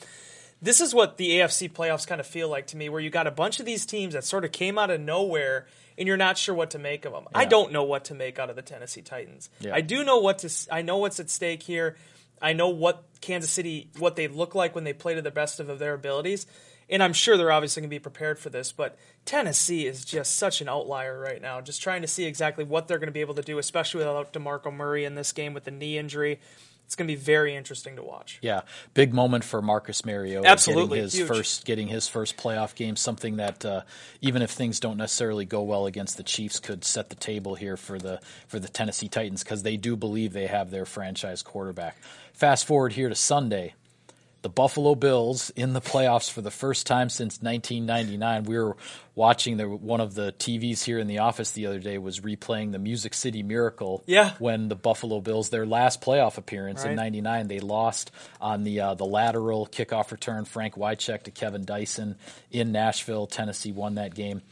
This 0.62 0.80
is 0.80 0.94
what 0.94 1.16
the 1.16 1.30
AFC 1.30 1.70
playoffs 1.70 2.06
kind 2.06 2.20
of 2.20 2.26
feel 2.26 2.48
like 2.48 2.68
to 2.68 2.76
me, 2.76 2.88
where 2.88 3.00
you 3.00 3.10
got 3.10 3.26
a 3.26 3.32
bunch 3.32 3.58
of 3.58 3.66
these 3.66 3.84
teams 3.84 4.14
that 4.14 4.22
sort 4.22 4.44
of 4.44 4.52
came 4.52 4.78
out 4.78 4.90
of 4.90 5.00
nowhere, 5.00 5.66
and 5.98 6.06
you're 6.06 6.16
not 6.16 6.38
sure 6.38 6.54
what 6.54 6.70
to 6.70 6.78
make 6.78 7.04
of 7.04 7.12
them. 7.12 7.26
I 7.34 7.44
don't 7.44 7.72
know 7.72 7.82
what 7.82 8.04
to 8.06 8.14
make 8.14 8.38
out 8.38 8.48
of 8.48 8.54
the 8.54 8.62
Tennessee 8.62 9.02
Titans. 9.02 9.50
Yeah. 9.58 9.74
I 9.74 9.80
do 9.80 10.04
know 10.04 10.18
what 10.18 10.38
to 10.38 10.50
I 10.70 10.82
know 10.82 10.98
what's 10.98 11.18
at 11.18 11.30
stake 11.30 11.64
here. 11.64 11.96
I 12.40 12.52
know 12.52 12.68
what 12.68 13.04
Kansas 13.20 13.50
City, 13.50 13.88
what 13.98 14.14
they 14.14 14.28
look 14.28 14.54
like 14.54 14.74
when 14.74 14.84
they 14.84 14.92
play 14.92 15.14
to 15.14 15.22
the 15.22 15.30
best 15.32 15.58
of 15.58 15.78
their 15.78 15.94
abilities, 15.94 16.46
and 16.88 17.02
I'm 17.02 17.12
sure 17.12 17.36
they're 17.36 17.50
obviously 17.50 17.80
going 17.80 17.90
to 17.90 17.94
be 17.94 17.98
prepared 17.98 18.38
for 18.38 18.50
this. 18.50 18.70
But 18.70 18.96
Tennessee 19.24 19.86
is 19.86 20.04
just 20.04 20.36
such 20.36 20.60
an 20.60 20.68
outlier 20.68 21.18
right 21.18 21.42
now. 21.42 21.60
Just 21.60 21.82
trying 21.82 22.02
to 22.02 22.08
see 22.08 22.24
exactly 22.24 22.64
what 22.64 22.86
they're 22.86 22.98
going 22.98 23.08
to 23.08 23.12
be 23.12 23.20
able 23.20 23.34
to 23.34 23.42
do, 23.42 23.58
especially 23.58 23.98
without 23.98 24.32
Demarco 24.32 24.72
Murray 24.72 25.04
in 25.04 25.16
this 25.16 25.32
game 25.32 25.54
with 25.54 25.64
the 25.64 25.70
knee 25.72 25.98
injury. 25.98 26.38
It's 26.86 26.94
going 26.94 27.08
to 27.08 27.14
be 27.14 27.20
very 27.20 27.56
interesting 27.56 27.96
to 27.96 28.02
watch. 28.02 28.38
Yeah, 28.42 28.62
big 28.92 29.14
moment 29.14 29.44
for 29.44 29.62
Marcus 29.62 30.04
Mariota. 30.04 30.46
Absolutely, 30.46 30.98
getting 30.98 31.02
his 31.04 31.14
huge. 31.14 31.28
first 31.28 31.64
getting 31.64 31.88
his 31.88 32.06
first 32.08 32.36
playoff 32.36 32.74
game. 32.74 32.96
Something 32.96 33.36
that 33.36 33.64
uh, 33.64 33.82
even 34.20 34.42
if 34.42 34.50
things 34.50 34.78
don't 34.78 34.98
necessarily 34.98 35.44
go 35.44 35.62
well 35.62 35.86
against 35.86 36.18
the 36.18 36.22
Chiefs, 36.22 36.60
could 36.60 36.84
set 36.84 37.08
the 37.08 37.16
table 37.16 37.54
here 37.54 37.76
for 37.78 37.98
the 37.98 38.20
for 38.46 38.58
the 38.58 38.68
Tennessee 38.68 39.08
Titans 39.08 39.42
because 39.42 39.62
they 39.62 39.76
do 39.78 39.96
believe 39.96 40.32
they 40.32 40.48
have 40.48 40.70
their 40.70 40.84
franchise 40.84 41.42
quarterback. 41.42 41.96
Fast 42.34 42.66
forward 42.66 42.92
here 42.92 43.08
to 43.08 43.14
Sunday. 43.14 43.74
The 44.42 44.48
Buffalo 44.48 44.96
Bills 44.96 45.50
in 45.50 45.72
the 45.72 45.80
playoffs 45.80 46.28
for 46.30 46.40
the 46.42 46.50
first 46.50 46.86
time 46.86 47.08
since 47.08 47.40
1999. 47.40 48.42
We 48.44 48.58
were 48.58 48.76
watching 49.14 49.56
the, 49.56 49.68
one 49.68 50.00
of 50.00 50.14
the 50.14 50.32
TVs 50.32 50.82
here 50.82 50.98
in 50.98 51.06
the 51.06 51.18
office 51.20 51.52
the 51.52 51.66
other 51.66 51.78
day 51.78 51.96
was 51.96 52.18
replaying 52.20 52.72
the 52.72 52.80
Music 52.80 53.14
City 53.14 53.44
Miracle. 53.44 54.02
Yeah. 54.06 54.32
When 54.40 54.68
the 54.68 54.74
Buffalo 54.74 55.20
Bills, 55.20 55.50
their 55.50 55.64
last 55.64 56.00
playoff 56.00 56.38
appearance 56.38 56.82
in 56.82 56.88
Right. 56.90 56.96
'99, 56.96 57.46
they 57.46 57.60
lost 57.60 58.10
on 58.40 58.64
the 58.64 58.80
uh, 58.80 58.94
the 58.94 59.06
lateral 59.06 59.66
kickoff 59.66 60.10
return. 60.10 60.44
Frank 60.44 60.74
Wycheck 60.74 61.22
to 61.22 61.30
Kevin 61.30 61.64
Dyson 61.64 62.16
in 62.50 62.72
Nashville. 62.72 63.28
Tennessee 63.28 63.70
won 63.72 63.94
that 63.94 64.12
game. 64.14 64.42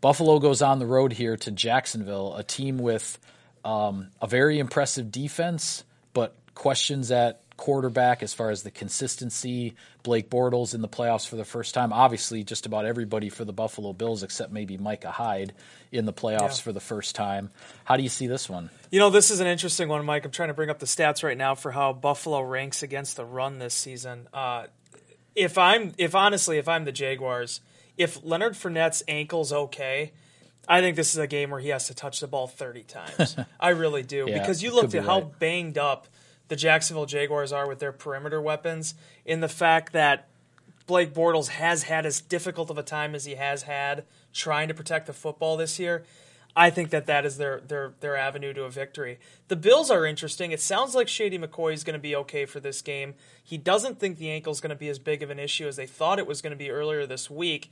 Buffalo 0.00 0.38
goes 0.40 0.60
on 0.62 0.78
the 0.80 0.86
road 0.86 1.12
here 1.12 1.36
to 1.36 1.50
Jacksonville, 1.50 2.34
a 2.34 2.42
team 2.42 2.78
with 2.78 3.18
um, 3.64 4.08
a 4.20 4.26
very 4.26 4.58
impressive 4.58 5.12
defense, 5.12 5.84
but 6.14 6.34
questions 6.54 7.10
at 7.12 7.42
quarterback 7.60 8.22
as 8.22 8.32
far 8.32 8.48
as 8.50 8.62
the 8.62 8.70
consistency. 8.70 9.74
Blake 10.02 10.30
Bortles 10.30 10.74
in 10.74 10.80
the 10.80 10.88
playoffs 10.88 11.28
for 11.28 11.36
the 11.36 11.44
first 11.44 11.74
time. 11.74 11.92
Obviously, 11.92 12.42
just 12.42 12.64
about 12.64 12.86
everybody 12.86 13.28
for 13.28 13.44
the 13.44 13.52
Buffalo 13.52 13.92
Bills 13.92 14.22
except 14.22 14.50
maybe 14.50 14.78
Micah 14.78 15.10
Hyde 15.10 15.52
in 15.92 16.06
the 16.06 16.12
playoffs 16.12 16.40
Yeah. 16.58 16.62
for 16.64 16.72
the 16.72 16.80
first 16.80 17.14
time. 17.14 17.50
How 17.84 17.98
do 17.98 18.02
you 18.02 18.08
see 18.08 18.26
this 18.26 18.48
one? 18.48 18.70
You 18.90 18.98
know, 18.98 19.10
this 19.10 19.30
is 19.30 19.40
an 19.40 19.46
interesting 19.46 19.88
one, 19.90 20.04
Mike. 20.06 20.24
I'm 20.24 20.30
trying 20.30 20.48
to 20.48 20.54
bring 20.54 20.70
up 20.70 20.78
the 20.78 20.86
stats 20.86 21.22
right 21.22 21.36
now 21.36 21.54
for 21.54 21.70
how 21.70 21.92
Buffalo 21.92 22.40
ranks 22.40 22.82
against 22.82 23.16
the 23.16 23.26
run 23.26 23.58
this 23.58 23.74
season. 23.74 24.26
Uh, 24.32 24.66
if 25.36 25.58
I'm, 25.58 25.92
if 25.98 26.14
honestly, 26.14 26.56
if 26.56 26.66
I'm 26.66 26.84
the 26.86 26.92
Jaguars, 26.92 27.60
if 27.98 28.24
Leonard 28.24 28.54
Fournette's 28.54 29.02
ankle's 29.06 29.52
okay, 29.52 30.12
I 30.66 30.80
think 30.80 30.96
this 30.96 31.12
is 31.12 31.18
a 31.18 31.26
game 31.26 31.50
where 31.50 31.60
he 31.60 31.68
has 31.68 31.88
to 31.88 31.94
touch 31.94 32.20
the 32.20 32.26
ball 32.26 32.46
30 32.46 32.84
times. 32.84 33.36
I 33.60 33.68
really 33.70 34.02
do 34.02 34.24
Yeah, 34.28 34.38
because 34.38 34.62
you 34.62 34.74
looked 34.74 34.92
be 34.92 34.98
at 34.98 35.04
how 35.04 35.20
right. 35.20 35.38
banged 35.38 35.76
up 35.76 36.06
the 36.50 36.56
Jacksonville 36.56 37.06
Jaguars 37.06 37.52
are 37.52 37.68
with 37.68 37.78
their 37.78 37.92
perimeter 37.92 38.40
weapons, 38.40 38.94
in 39.24 39.40
the 39.40 39.48
fact 39.48 39.92
that 39.92 40.26
Blake 40.88 41.14
Bortles 41.14 41.46
has 41.46 41.84
had 41.84 42.04
as 42.04 42.20
difficult 42.20 42.70
of 42.70 42.76
a 42.76 42.82
time 42.82 43.14
as 43.14 43.24
he 43.24 43.36
has 43.36 43.62
had 43.62 44.04
trying 44.32 44.66
to 44.66 44.74
protect 44.74 45.06
the 45.06 45.12
football 45.12 45.56
this 45.56 45.78
year. 45.78 46.02
I 46.56 46.70
think 46.70 46.90
that 46.90 47.06
that 47.06 47.24
is 47.24 47.38
their 47.38 47.60
their 47.60 47.92
their 48.00 48.16
avenue 48.16 48.52
to 48.54 48.64
a 48.64 48.68
victory. 48.68 49.20
The 49.46 49.54
Bills 49.54 49.92
are 49.92 50.04
interesting. 50.04 50.50
It 50.50 50.60
sounds 50.60 50.96
like 50.96 51.06
Shady 51.06 51.38
McCoy 51.38 51.72
is 51.72 51.84
going 51.84 51.94
to 51.94 52.00
be 52.00 52.16
okay 52.16 52.44
for 52.46 52.58
this 52.58 52.82
game. 52.82 53.14
He 53.44 53.56
doesn't 53.56 54.00
think 54.00 54.18
the 54.18 54.32
ankle 54.32 54.52
is 54.52 54.60
going 54.60 54.70
to 54.70 54.76
be 54.76 54.88
as 54.88 54.98
big 54.98 55.22
of 55.22 55.30
an 55.30 55.38
issue 55.38 55.68
as 55.68 55.76
they 55.76 55.86
thought 55.86 56.18
it 56.18 56.26
was 56.26 56.42
going 56.42 56.50
to 56.50 56.56
be 56.56 56.72
earlier 56.72 57.06
this 57.06 57.30
week, 57.30 57.70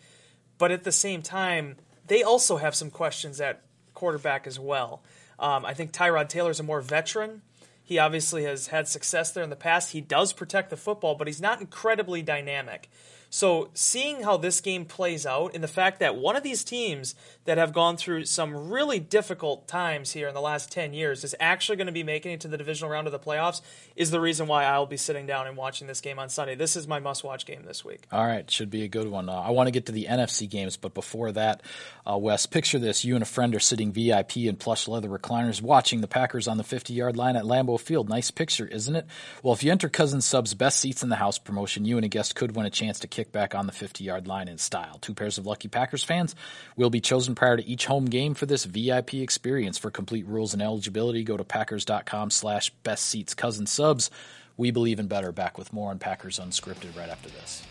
but 0.57 0.71
at 0.71 0.85
the 0.85 0.93
same 0.93 1.21
time, 1.21 1.75
they 2.07 2.23
also 2.23 2.59
have 2.59 2.77
some 2.77 2.91
questions 2.91 3.41
at 3.41 3.65
quarterback 3.95 4.47
as 4.47 4.61
well. 4.61 5.03
Um, 5.41 5.67
I 5.67 5.75
think 5.75 5.91
Tyrod 5.91 6.29
Taylor 6.29 6.53
is 6.53 6.61
a 6.61 6.63
more 6.63 6.81
veteran. 6.81 7.43
He 7.89 7.99
obviously 7.99 8.45
has 8.45 8.67
had 8.67 8.87
success 8.87 9.33
there 9.33 9.43
in 9.43 9.49
the 9.49 9.57
past. 9.57 9.93
He 9.93 10.03
does 10.03 10.35
protect 10.35 10.69
the 10.69 10.77
football, 10.77 11.15
but 11.15 11.27
he's 11.27 11.41
not 11.41 11.63
incredibly 11.63 12.21
dynamic. 12.21 12.91
So, 13.31 13.69
seeing 13.75 14.23
how 14.23 14.39
this 14.39 14.61
game 14.61 14.87
plays 14.87 15.27
out, 15.27 15.55
and 15.55 15.63
the 15.63 15.69
fact 15.69 16.01
that 16.01 16.17
one 16.17 16.35
of 16.35 16.43
these 16.43 16.65
teams 16.65 17.15
that 17.45 17.59
have 17.59 17.73
gone 17.73 17.97
through 17.97 18.25
some 18.25 18.71
really 18.71 18.99
difficult 18.99 19.69
times 19.69 20.13
here 20.13 20.29
in 20.29 20.35
the 20.35 20.41
last 20.41 20.73
10 20.73 20.95
years 20.95 21.25
is 21.25 21.35
actually 21.39 21.77
going 21.77 21.87
to 21.87 21.93
be 21.93 22.03
making 22.03 22.33
it 22.33 22.41
to 22.41 22.49
the 22.49 22.57
divisional 22.57 22.91
round 22.91 23.07
of 23.07 23.13
the 23.13 23.19
playoffs, 23.19 23.61
is 23.97 24.11
the 24.11 24.21
reason 24.21 24.47
why 24.47 24.65
I'll 24.65 24.87
be 24.87 24.97
sitting 24.97 25.27
down 25.27 25.47
and 25.47 25.57
watching 25.57 25.87
this 25.87 26.01
game 26.01 26.19
on 26.19 26.31
Sunday. 26.31 26.55
This 26.55 26.75
is 26.75 26.89
my 26.89 27.01
must 27.01 27.23
watch 27.23 27.45
game 27.45 27.65
this 27.67 27.85
week. 27.85 28.05
All 28.11 28.27
right, 28.27 28.51
should 28.51 28.71
be 28.71 28.83
a 28.83 28.89
good 28.89 29.09
one. 29.09 29.29
Uh, 29.29 29.35
I 29.35 29.51
want 29.51 29.67
to 29.67 29.73
get 29.73 29.87
to 29.87 29.93
the 29.93 30.07
NFC 30.07 30.49
games, 30.49 30.79
but 30.79 30.95
before 30.95 31.33
that, 31.33 31.63
uh, 32.11 32.17
Wes, 32.17 32.47
picture 32.47 32.79
this: 32.79 33.05
you 33.05 33.15
and 33.15 33.23
a 33.23 33.27
friend 33.27 33.55
are 33.55 33.61
sitting 33.61 33.93
VIP 33.93 34.39
in 34.39 34.57
plush 34.57 34.89
leather 34.89 35.09
recliners, 35.09 35.61
watching 35.61 36.01
the 36.01 36.09
Packers 36.09 36.49
on 36.49 36.57
the 36.57 36.65
50-yard 36.65 37.17
line 37.17 37.37
at 37.37 37.45
Lambeau 37.45 37.79
Field. 37.79 38.09
Nice 38.09 38.31
picture, 38.31 38.67
isn't 38.67 38.97
it? 38.97 39.07
Well, 39.43 39.53
if 39.53 39.63
you 39.63 39.71
enter 39.71 39.91
Cousin 39.91 40.23
Sub's 40.23 40.55
best 40.55 40.79
seats 40.79 41.03
in 41.03 41.11
the 41.11 41.17
house 41.17 41.39
promotion, 41.39 41.85
you 41.85 41.97
and 41.97 42.07
a 42.07 42.09
guest 42.09 42.35
could 42.35 42.57
win 42.57 42.65
a 42.65 42.71
chance 42.71 42.99
to 43.01 43.09
kick 43.19 43.33
back 43.33 43.53
on 43.53 43.67
the 43.67 43.73
50-yard 43.73 44.29
line 44.29 44.47
in 44.47 44.59
style. 44.59 44.99
Two 45.01 45.13
pairs 45.13 45.39
of 45.39 45.47
lucky 45.47 45.67
Packers 45.67 46.05
fans 46.05 46.37
will 46.77 46.89
be 46.89 47.01
chosen 47.01 47.35
prior 47.35 47.57
to 47.57 47.67
each 47.67 47.87
home 47.87 48.05
game 48.05 48.33
for 48.33 48.47
this 48.47 48.65
VIP 48.65 49.15
experience. 49.15 49.77
For 49.77 49.91
complete 49.91 50.25
rules 50.29 50.53
and 50.53 50.63
eligibility, 50.63 51.25
go 51.25 51.37
to 51.37 51.43
packers.com/slash 51.43 52.71
best 52.85 53.07
seats 53.07 53.35
cousin 53.35 53.67
subs. 53.67 54.09
We 54.57 54.71
believe 54.71 55.01
in 55.01 55.09
better. 55.09 55.33
Back 55.33 55.59
with 55.59 55.73
more 55.73 55.91
on 55.91 55.99
Packers 55.99 56.39
Unscripted 56.39 56.97
right 56.97 57.09
after 57.09 57.29
this. 57.29 57.65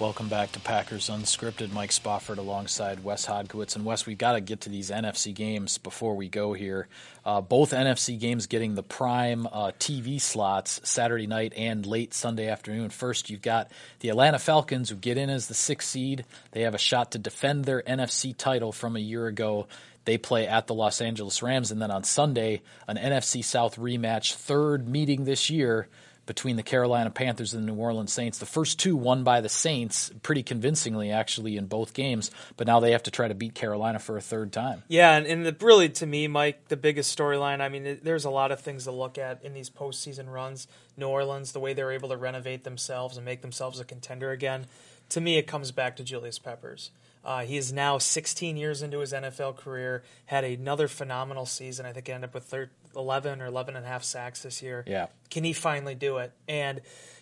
Welcome 0.00 0.28
back 0.28 0.52
to 0.52 0.60
Packers 0.60 1.10
Unscripted. 1.10 1.74
Mike 1.74 1.92
Spofford 1.92 2.38
alongside 2.38 3.04
Wes 3.04 3.26
Hodkiewicz. 3.26 3.76
And 3.76 3.84
Wes, 3.84 4.06
we've 4.06 4.16
got 4.16 4.32
to 4.32 4.40
get 4.40 4.62
to 4.62 4.70
these 4.70 4.90
NFC 4.90 5.34
games 5.34 5.76
before 5.76 6.16
we 6.16 6.26
go 6.26 6.54
here. 6.54 6.88
Uh, 7.22 7.42
both 7.42 7.72
NFC 7.72 8.18
games 8.18 8.46
getting 8.46 8.76
the 8.76 8.82
prime 8.82 9.46
uh, 9.46 9.72
TV 9.78 10.18
slots 10.18 10.80
Saturday 10.84 11.26
night 11.26 11.52
and 11.54 11.84
late 11.84 12.14
Sunday 12.14 12.48
afternoon. 12.48 12.88
First, 12.88 13.28
you've 13.28 13.42
got 13.42 13.70
the 13.98 14.08
Atlanta 14.08 14.38
Falcons 14.38 14.88
who 14.88 14.96
get 14.96 15.18
in 15.18 15.28
as 15.28 15.48
the 15.48 15.54
sixth 15.54 15.90
seed. 15.90 16.24
They 16.52 16.62
have 16.62 16.74
a 16.74 16.78
shot 16.78 17.12
to 17.12 17.18
defend 17.18 17.66
their 17.66 17.82
NFC 17.82 18.34
title 18.34 18.72
from 18.72 18.96
a 18.96 19.00
year 19.00 19.26
ago. 19.26 19.68
They 20.06 20.16
play 20.16 20.46
at 20.46 20.66
the 20.66 20.72
Los 20.72 21.02
Angeles 21.02 21.42
Rams. 21.42 21.70
And 21.70 21.82
then 21.82 21.90
on 21.90 22.04
Sunday, 22.04 22.62
an 22.88 22.96
NFC 22.96 23.44
South 23.44 23.76
rematch, 23.76 24.32
third 24.32 24.88
meeting 24.88 25.24
this 25.24 25.50
year 25.50 25.88
between 26.30 26.54
the 26.54 26.62
Carolina 26.62 27.10
Panthers 27.10 27.54
and 27.54 27.66
the 27.66 27.72
New 27.72 27.80
Orleans 27.80 28.12
Saints. 28.12 28.38
The 28.38 28.46
first 28.46 28.78
two 28.78 28.96
won 28.96 29.24
by 29.24 29.40
the 29.40 29.48
Saints 29.48 30.12
pretty 30.22 30.44
convincingly, 30.44 31.10
actually, 31.10 31.56
in 31.56 31.66
both 31.66 31.92
games, 31.92 32.30
but 32.56 32.68
now 32.68 32.78
they 32.78 32.92
have 32.92 33.02
to 33.02 33.10
try 33.10 33.26
to 33.26 33.34
beat 33.34 33.56
Carolina 33.56 33.98
for 33.98 34.16
a 34.16 34.20
third 34.20 34.52
time. 34.52 34.84
Yeah, 34.86 35.16
and, 35.16 35.26
and 35.26 35.44
the, 35.44 35.56
really 35.60 35.88
to 35.88 36.06
me, 36.06 36.28
Mike, 36.28 36.68
the 36.68 36.76
biggest 36.76 37.18
storyline. 37.18 37.60
I 37.60 37.68
mean, 37.68 37.98
there's 38.04 38.24
a 38.24 38.30
lot 38.30 38.52
of 38.52 38.60
things 38.60 38.84
to 38.84 38.92
look 38.92 39.18
at 39.18 39.44
in 39.44 39.54
these 39.54 39.68
postseason 39.68 40.32
runs. 40.32 40.68
New 40.96 41.08
Orleans, 41.08 41.50
the 41.50 41.58
way 41.58 41.72
they 41.72 41.82
were 41.82 41.90
able 41.90 42.10
to 42.10 42.16
renovate 42.16 42.62
themselves 42.62 43.16
and 43.16 43.26
make 43.26 43.42
themselves 43.42 43.80
a 43.80 43.84
contender 43.84 44.30
again. 44.30 44.66
To 45.08 45.20
me, 45.20 45.36
it 45.36 45.48
comes 45.48 45.72
back 45.72 45.96
to 45.96 46.04
Julius 46.04 46.38
Peppers. 46.38 46.92
Uh, 47.24 47.40
he 47.40 47.56
is 47.56 47.72
now 47.72 47.98
16 47.98 48.56
years 48.56 48.82
into 48.82 49.00
his 49.00 49.12
NFL 49.12 49.56
career. 49.56 50.04
Had 50.26 50.44
another 50.44 50.86
phenomenal 50.86 51.44
season. 51.44 51.86
I 51.86 51.92
think 51.92 52.06
he 52.06 52.12
ended 52.12 52.30
up 52.30 52.34
with 52.34 52.44
thir- 52.44 52.70
11 52.96 53.40
or 53.40 53.46
11 53.46 53.76
and 53.76 53.84
a 53.84 53.88
half 53.88 54.04
sacks 54.04 54.42
this 54.42 54.62
year. 54.62 54.84
Yeah. 54.86 55.06
Can 55.30 55.44
he 55.44 55.52
finally 55.52 55.94
do 55.94 56.18
it? 56.18 56.32
And 56.48 56.80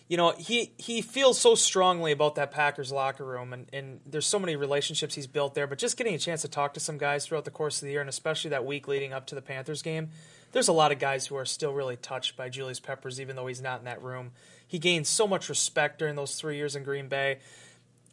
you 0.09 0.17
know, 0.17 0.33
he 0.37 0.71
he 0.77 1.03
feels 1.03 1.39
so 1.39 1.53
strongly 1.53 2.11
about 2.11 2.33
that 2.35 2.49
Packers 2.49 2.91
locker 2.91 3.23
room, 3.23 3.53
and, 3.53 3.67
and 3.71 3.99
there's 4.07 4.25
so 4.25 4.39
many 4.39 4.55
relationships 4.55 5.13
he's 5.13 5.27
built 5.27 5.53
there. 5.53 5.67
But 5.67 5.77
just 5.77 5.97
getting 5.97 6.15
a 6.15 6.17
chance 6.17 6.41
to 6.41 6.47
talk 6.47 6.73
to 6.73 6.79
some 6.79 6.97
guys 6.97 7.27
throughout 7.27 7.45
the 7.45 7.51
course 7.51 7.79
of 7.79 7.85
the 7.85 7.91
year, 7.91 8.01
and 8.01 8.09
especially 8.09 8.49
that 8.49 8.65
week 8.65 8.87
leading 8.87 9.13
up 9.13 9.27
to 9.27 9.35
the 9.35 9.41
Panthers 9.41 9.83
game, 9.83 10.09
there's 10.51 10.67
a 10.67 10.73
lot 10.73 10.91
of 10.91 10.97
guys 10.97 11.27
who 11.27 11.35
are 11.35 11.45
still 11.45 11.73
really 11.73 11.95
touched 11.95 12.35
by 12.35 12.49
Julius 12.49 12.79
Peppers, 12.79 13.21
even 13.21 13.35
though 13.35 13.45
he's 13.45 13.61
not 13.61 13.79
in 13.79 13.85
that 13.85 14.01
room. 14.01 14.31
He 14.67 14.79
gained 14.79 15.05
so 15.05 15.27
much 15.27 15.47
respect 15.47 15.99
during 15.99 16.15
those 16.15 16.35
three 16.35 16.57
years 16.57 16.75
in 16.75 16.83
Green 16.83 17.07
Bay. 17.07 17.37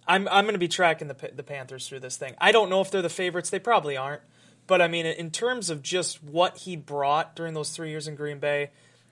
I'm 0.06 0.28
I'm 0.28 0.44
going 0.44 0.54
to 0.54 0.58
be 0.58 0.68
tracking 0.68 1.08
the 1.08 1.30
the 1.34 1.42
Panthers 1.42 1.88
through 1.88 2.00
this 2.00 2.18
thing. 2.18 2.34
I 2.38 2.52
don't 2.52 2.68
know 2.68 2.82
if 2.82 2.90
they're 2.90 3.00
the 3.00 3.08
favorites. 3.08 3.48
They 3.48 3.58
probably 3.58 3.96
aren't. 3.96 4.20
But 4.66 4.82
I 4.82 4.88
mean, 4.88 5.06
in 5.06 5.30
terms 5.30 5.70
of 5.70 5.82
just 5.82 6.22
what 6.22 6.58
he 6.58 6.76
brought 6.76 7.36
during 7.36 7.54
those 7.54 7.70
three 7.70 7.90
years 7.90 8.08
in 8.08 8.16
Green 8.16 8.38
Bay, 8.38 8.70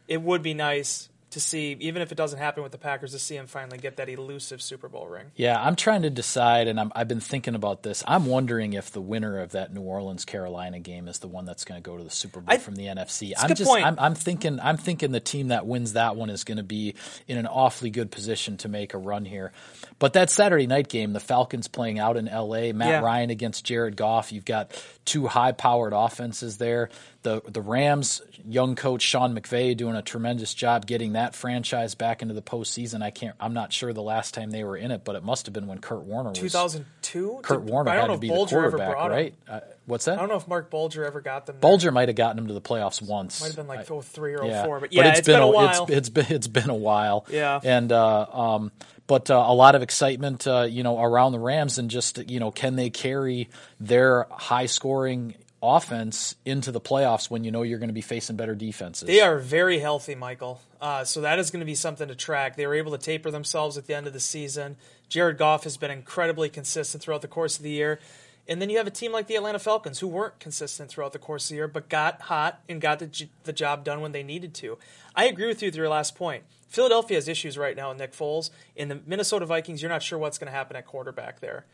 it 0.09 0.21
would 0.21 0.43
be 0.43 0.55
nice 0.55 1.09
to 1.35 1.41
see, 1.41 1.77
even 1.81 2.01
if 2.01 2.13
it 2.13 2.15
doesn't 2.15 2.39
happen 2.39 2.63
with 2.63 2.71
the 2.71 2.79
Packers, 2.79 3.11
to 3.11 3.19
see 3.19 3.37
him 3.37 3.47
finally 3.47 3.77
get 3.77 3.97
that 3.97 4.09
elusive 4.09 4.63
Super 4.63 4.89
Bowl 4.89 5.07
ring. 5.09 5.27
Yeah, 5.35 5.61
I'm 5.61 5.75
trying 5.75 6.03
to 6.03 6.11
decide, 6.11 6.69
and 6.69 6.79
i 6.79 6.87
have 6.95 7.09
been 7.09 7.21
thinking 7.21 7.57
about 7.57 7.83
this. 7.83 8.05
I'm 8.07 8.27
wondering 8.27 8.73
if 8.73 8.93
the 8.93 9.01
winner 9.01 9.41
of 9.41 9.51
that 9.53 9.75
New 9.75 9.83
Orleans 9.83 10.25
Carolina 10.25 10.79
game 10.79 11.09
is 11.09 11.19
the 11.19 11.27
one 11.27 11.45
that's 11.45 11.65
going 11.65 11.83
to 11.83 11.85
go 11.85 11.99
to 11.99 12.05
the 12.05 12.11
Super 12.11 12.41
Bowl 12.41 12.55
I, 12.55 12.59
from 12.59 12.77
the 12.77 12.85
NFC. 12.85 13.33
I'm 13.37 13.53
just, 13.55 13.69
point. 13.69 13.85
I'm, 13.85 13.99
I'm, 13.99 14.15
thinking, 14.15 14.61
I'm 14.61 14.77
thinking 14.77 15.11
the 15.11 15.21
team 15.21 15.49
that 15.49 15.67
wins 15.67 15.95
that 15.95 16.15
one 16.15 16.31
is 16.31 16.45
going 16.45 16.59
to 16.59 16.63
be 16.63 16.95
in 17.27 17.37
an 17.37 17.47
awfully 17.47 17.91
good 17.91 18.13
position 18.13 18.57
to 18.59 18.69
make 18.69 18.95
a 18.95 18.99
run 18.99 19.25
here. 19.25 19.51
But 19.99 20.13
that 20.13 20.31
Saturday 20.31 20.69
night 20.69 20.89
game, 20.89 21.13
the 21.13 21.21
Falcons 21.21 21.67
playing 21.67 21.99
out 21.99 22.17
in 22.17 22.29
L.A., 22.29 22.73
Matt 22.73 22.89
yeah. 22.89 23.01
Ryan 23.01 23.31
against 23.31 23.65
Jared 23.65 23.97
Goff. 23.97 24.31
You've 24.31 24.45
got 24.45 24.71
two 25.05 25.27
high-powered 25.27 25.93
offenses 25.93 26.59
there 26.59 26.91
the 27.25 27.43
the 27.49 27.61
Rams 27.61 28.23
young 28.47 28.77
coach 28.77 29.03
Sean 29.03 29.37
McVay 29.37 29.77
doing 29.77 29.97
a 29.97 30.03
tremendous 30.03 30.55
job 30.55 30.87
getting 30.87 31.15
that 31.15 31.24
franchise 31.33 31.95
back 31.95 32.23
into 32.23 32.35
the 32.35 32.43
postseason. 32.43 33.03
I 33.03 33.11
can't. 33.11 33.37
I'm 33.39 33.55
not 33.55 33.73
sure 33.73 33.93
the 33.93 34.03
last 34.03 34.35
time 34.35 34.51
they 34.51 34.65
were 34.65 34.77
in 34.77 34.91
it, 34.91 35.05
but 35.05 35.15
it 35.15 35.23
must 35.23 35.47
have 35.47 35.53
been 35.53 35.69
when 35.69 35.79
Kurt 35.79 36.03
Warner 36.03 36.31
was 36.31 36.39
2002. 36.41 37.41
Kurt 37.43 37.63
Warner 37.63 37.93
had 37.93 38.09
to 38.09 38.19
be 38.19 38.29
the 38.29 38.35
quarterback, 38.35 38.97
right? 38.97 39.35
Uh, 39.49 39.61
what's 39.87 40.07
that? 40.07 40.19
I 40.19 40.21
don't 40.21 40.29
know 40.29 40.37
if 40.37 40.49
Marc 40.49 40.71
Bulger 40.71 41.05
ever 41.05 41.21
got 41.21 41.47
them. 41.47 41.55
There. 41.55 41.61
Bulger 41.61 41.93
might 41.93 42.09
have 42.09 42.17
gotten 42.17 42.37
them 42.37 42.49
to 42.49 42.55
the 42.55 42.61
playoffs 42.61 43.01
once. 43.01 43.41
Might 43.41 43.47
have 43.49 43.57
been 43.57 43.69
like 43.69 43.91
I, 43.91 44.01
03 44.01 44.35
or 44.35 44.45
yeah. 44.45 44.65
04, 44.65 44.81
but 44.81 44.93
yeah, 44.93 45.03
but 45.03 45.09
it's, 45.11 45.19
it's 45.21 45.27
been, 45.27 45.37
been, 45.37 45.43
a 45.43 45.51
while. 45.51 45.83
It's, 45.85 45.93
it's 45.93 46.09
been 46.09 46.27
it's 46.31 46.49
been 46.49 46.71
a 46.71 46.75
while. 46.75 47.27
Yeah, 47.31 47.61
and 47.63 47.93
uh, 47.93 48.27
um, 48.33 48.73
but 49.07 49.31
uh, 49.31 49.45
a 49.47 49.55
lot 49.55 49.75
of 49.75 49.83
excitement, 49.83 50.47
uh, 50.47 50.67
you 50.69 50.83
know, 50.83 51.01
around 51.01 51.33
the 51.33 51.39
Rams, 51.39 51.79
and 51.79 51.91
just 51.91 52.29
you 52.29 52.41
know, 52.41 52.51
can 52.51 52.77
they 52.77 52.91
carry 52.91 53.49
their 53.79 54.27
high 54.31 54.67
scoring 54.67 55.35
offense 55.65 56.35
into 56.45 56.71
the 56.73 56.81
playoffs 56.81 57.31
when 57.31 57.45
you 57.45 57.51
know 57.51 57.63
you're 57.63 57.79
going 57.79 57.89
to 57.89 57.95
be 57.95 58.01
facing 58.01 58.37
better 58.37 58.55
defenses. 58.55 59.07
They 59.07 59.21
are 59.21 59.39
very 59.39 59.79
healthy, 59.79 60.15
Michael. 60.15 60.61
Uh, 60.81 61.05
so 61.05 61.23
that 61.23 61.39
is 61.39 61.51
going 61.51 61.61
to 61.61 61.67
be 61.67 61.75
something 61.75 62.09
to 62.09 62.15
track. 62.15 62.57
They 62.57 62.67
were 62.67 62.75
able 62.75 62.93
to 62.93 62.99
taper 62.99 63.31
themselves 63.31 63.79
at 63.79 63.87
the 63.87 63.95
end 63.95 64.07
of 64.07 64.13
the 64.13 64.21
season. 64.21 64.77
Jared 65.09 65.39
Goff 65.39 65.65
has 65.65 65.77
been 65.77 65.91
incredibly 65.91 66.49
consistent 66.49 67.03
throughout 67.03 67.23
the 67.23 67.29
course 67.29 67.57
of 67.57 67.63
the 67.63 67.71
year. 67.71 68.01
And 68.47 68.61
then 68.61 68.69
you 68.69 68.77
have 68.77 68.87
a 68.87 68.91
team 68.91 69.11
like 69.11 69.27
the 69.27 69.37
Atlanta 69.37 69.59
Falcons 69.59 70.01
who 70.01 70.09
weren't 70.09 70.39
consistent 70.39 70.91
throughout 70.91 71.13
the 71.13 71.19
course 71.19 71.45
of 71.47 71.49
the 71.51 71.55
year, 71.57 71.69
but 71.69 71.89
got 71.89 72.21
hot 72.23 72.61
and 72.69 72.81
got 72.81 72.99
the, 72.99 73.29
the 73.45 73.53
job 73.53 73.85
done 73.85 74.03
when 74.03 74.13
they 74.13 74.23
needed 74.23 74.53
to. 74.55 74.77
I 75.17 75.25
agree 75.27 75.47
with 75.47 75.63
you 75.63 75.69
with 75.69 75.77
your 75.77 75.89
last 75.89 76.15
point. 76.15 76.45
Philadelphia 76.69 77.17
has 77.17 77.29
issues 77.29 77.57
right 77.57 77.77
now 77.77 77.89
with 77.89 77.99
Nick 77.99 78.13
Foles. 78.13 78.51
In 78.77 78.89
the 78.89 79.01
Minnesota 79.07 79.47
Vikings, 79.47 79.81
you're 79.81 79.91
not 79.91 80.03
sure 80.03 80.19
what's 80.19 80.37
going 80.37 80.51
to 80.51 80.57
happen 80.57 80.77
at 80.77 80.87
quarterback 80.87 81.41
there 81.41 81.65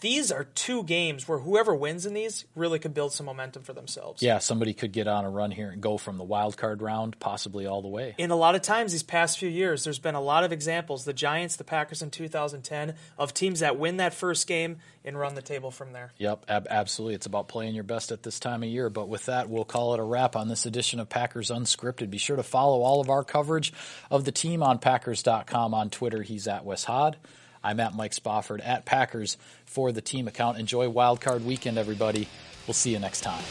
these 0.00 0.30
are 0.30 0.44
two 0.44 0.82
games 0.84 1.26
where 1.26 1.38
whoever 1.38 1.74
wins 1.74 2.04
in 2.04 2.14
these 2.14 2.44
really 2.54 2.78
could 2.78 2.92
build 2.92 3.12
some 3.12 3.26
momentum 3.26 3.62
for 3.62 3.72
themselves. 3.72 4.22
Yeah, 4.22 4.38
somebody 4.38 4.74
could 4.74 4.92
get 4.92 5.06
on 5.08 5.24
a 5.24 5.30
run 5.30 5.50
here 5.50 5.70
and 5.70 5.80
go 5.80 5.96
from 5.96 6.18
the 6.18 6.24
wild 6.24 6.56
card 6.56 6.82
round 6.82 7.18
possibly 7.18 7.66
all 7.66 7.80
the 7.82 7.88
way. 7.88 8.14
In 8.18 8.30
a 8.30 8.36
lot 8.36 8.54
of 8.54 8.62
times 8.62 8.92
these 8.92 9.02
past 9.02 9.38
few 9.38 9.48
years, 9.48 9.84
there's 9.84 9.98
been 9.98 10.14
a 10.14 10.20
lot 10.20 10.44
of 10.44 10.52
examples. 10.52 11.04
The 11.04 11.12
Giants, 11.12 11.56
the 11.56 11.64
Packers 11.64 12.02
in 12.02 12.10
2010 12.10 12.94
of 13.18 13.32
teams 13.32 13.60
that 13.60 13.78
win 13.78 13.96
that 13.96 14.12
first 14.12 14.46
game 14.46 14.78
and 15.04 15.18
run 15.18 15.34
the 15.34 15.42
table 15.42 15.70
from 15.70 15.92
there. 15.92 16.12
Yep, 16.18 16.44
ab- 16.48 16.66
absolutely. 16.68 17.14
It's 17.14 17.26
about 17.26 17.48
playing 17.48 17.74
your 17.74 17.84
best 17.84 18.12
at 18.12 18.22
this 18.22 18.38
time 18.38 18.62
of 18.62 18.68
year. 18.68 18.90
But 18.90 19.08
with 19.08 19.26
that, 19.26 19.48
we'll 19.48 19.64
call 19.64 19.94
it 19.94 20.00
a 20.00 20.02
wrap 20.02 20.36
on 20.36 20.48
this 20.48 20.66
edition 20.66 21.00
of 21.00 21.08
Packers 21.08 21.50
Unscripted. 21.50 22.10
Be 22.10 22.18
sure 22.18 22.36
to 22.36 22.42
follow 22.42 22.82
all 22.82 23.00
of 23.00 23.08
our 23.08 23.24
coverage 23.24 23.72
of 24.10 24.24
the 24.24 24.32
team 24.32 24.62
on 24.62 24.78
Packers.com 24.78 25.72
on 25.72 25.90
Twitter. 25.90 26.22
He's 26.22 26.46
at 26.48 26.64
Wes 26.64 26.84
Hod. 26.84 27.16
I'm 27.66 27.80
at 27.80 27.96
Mike 27.96 28.12
Spofford 28.12 28.60
at 28.60 28.84
Packers 28.84 29.36
for 29.64 29.90
the 29.90 30.00
team 30.00 30.28
account. 30.28 30.58
Enjoy 30.58 30.88
Wildcard 30.88 31.42
Weekend, 31.42 31.78
everybody. 31.78 32.28
We'll 32.68 32.74
see 32.74 32.92
you 32.92 33.00
next 33.00 33.22
time. 33.22 33.42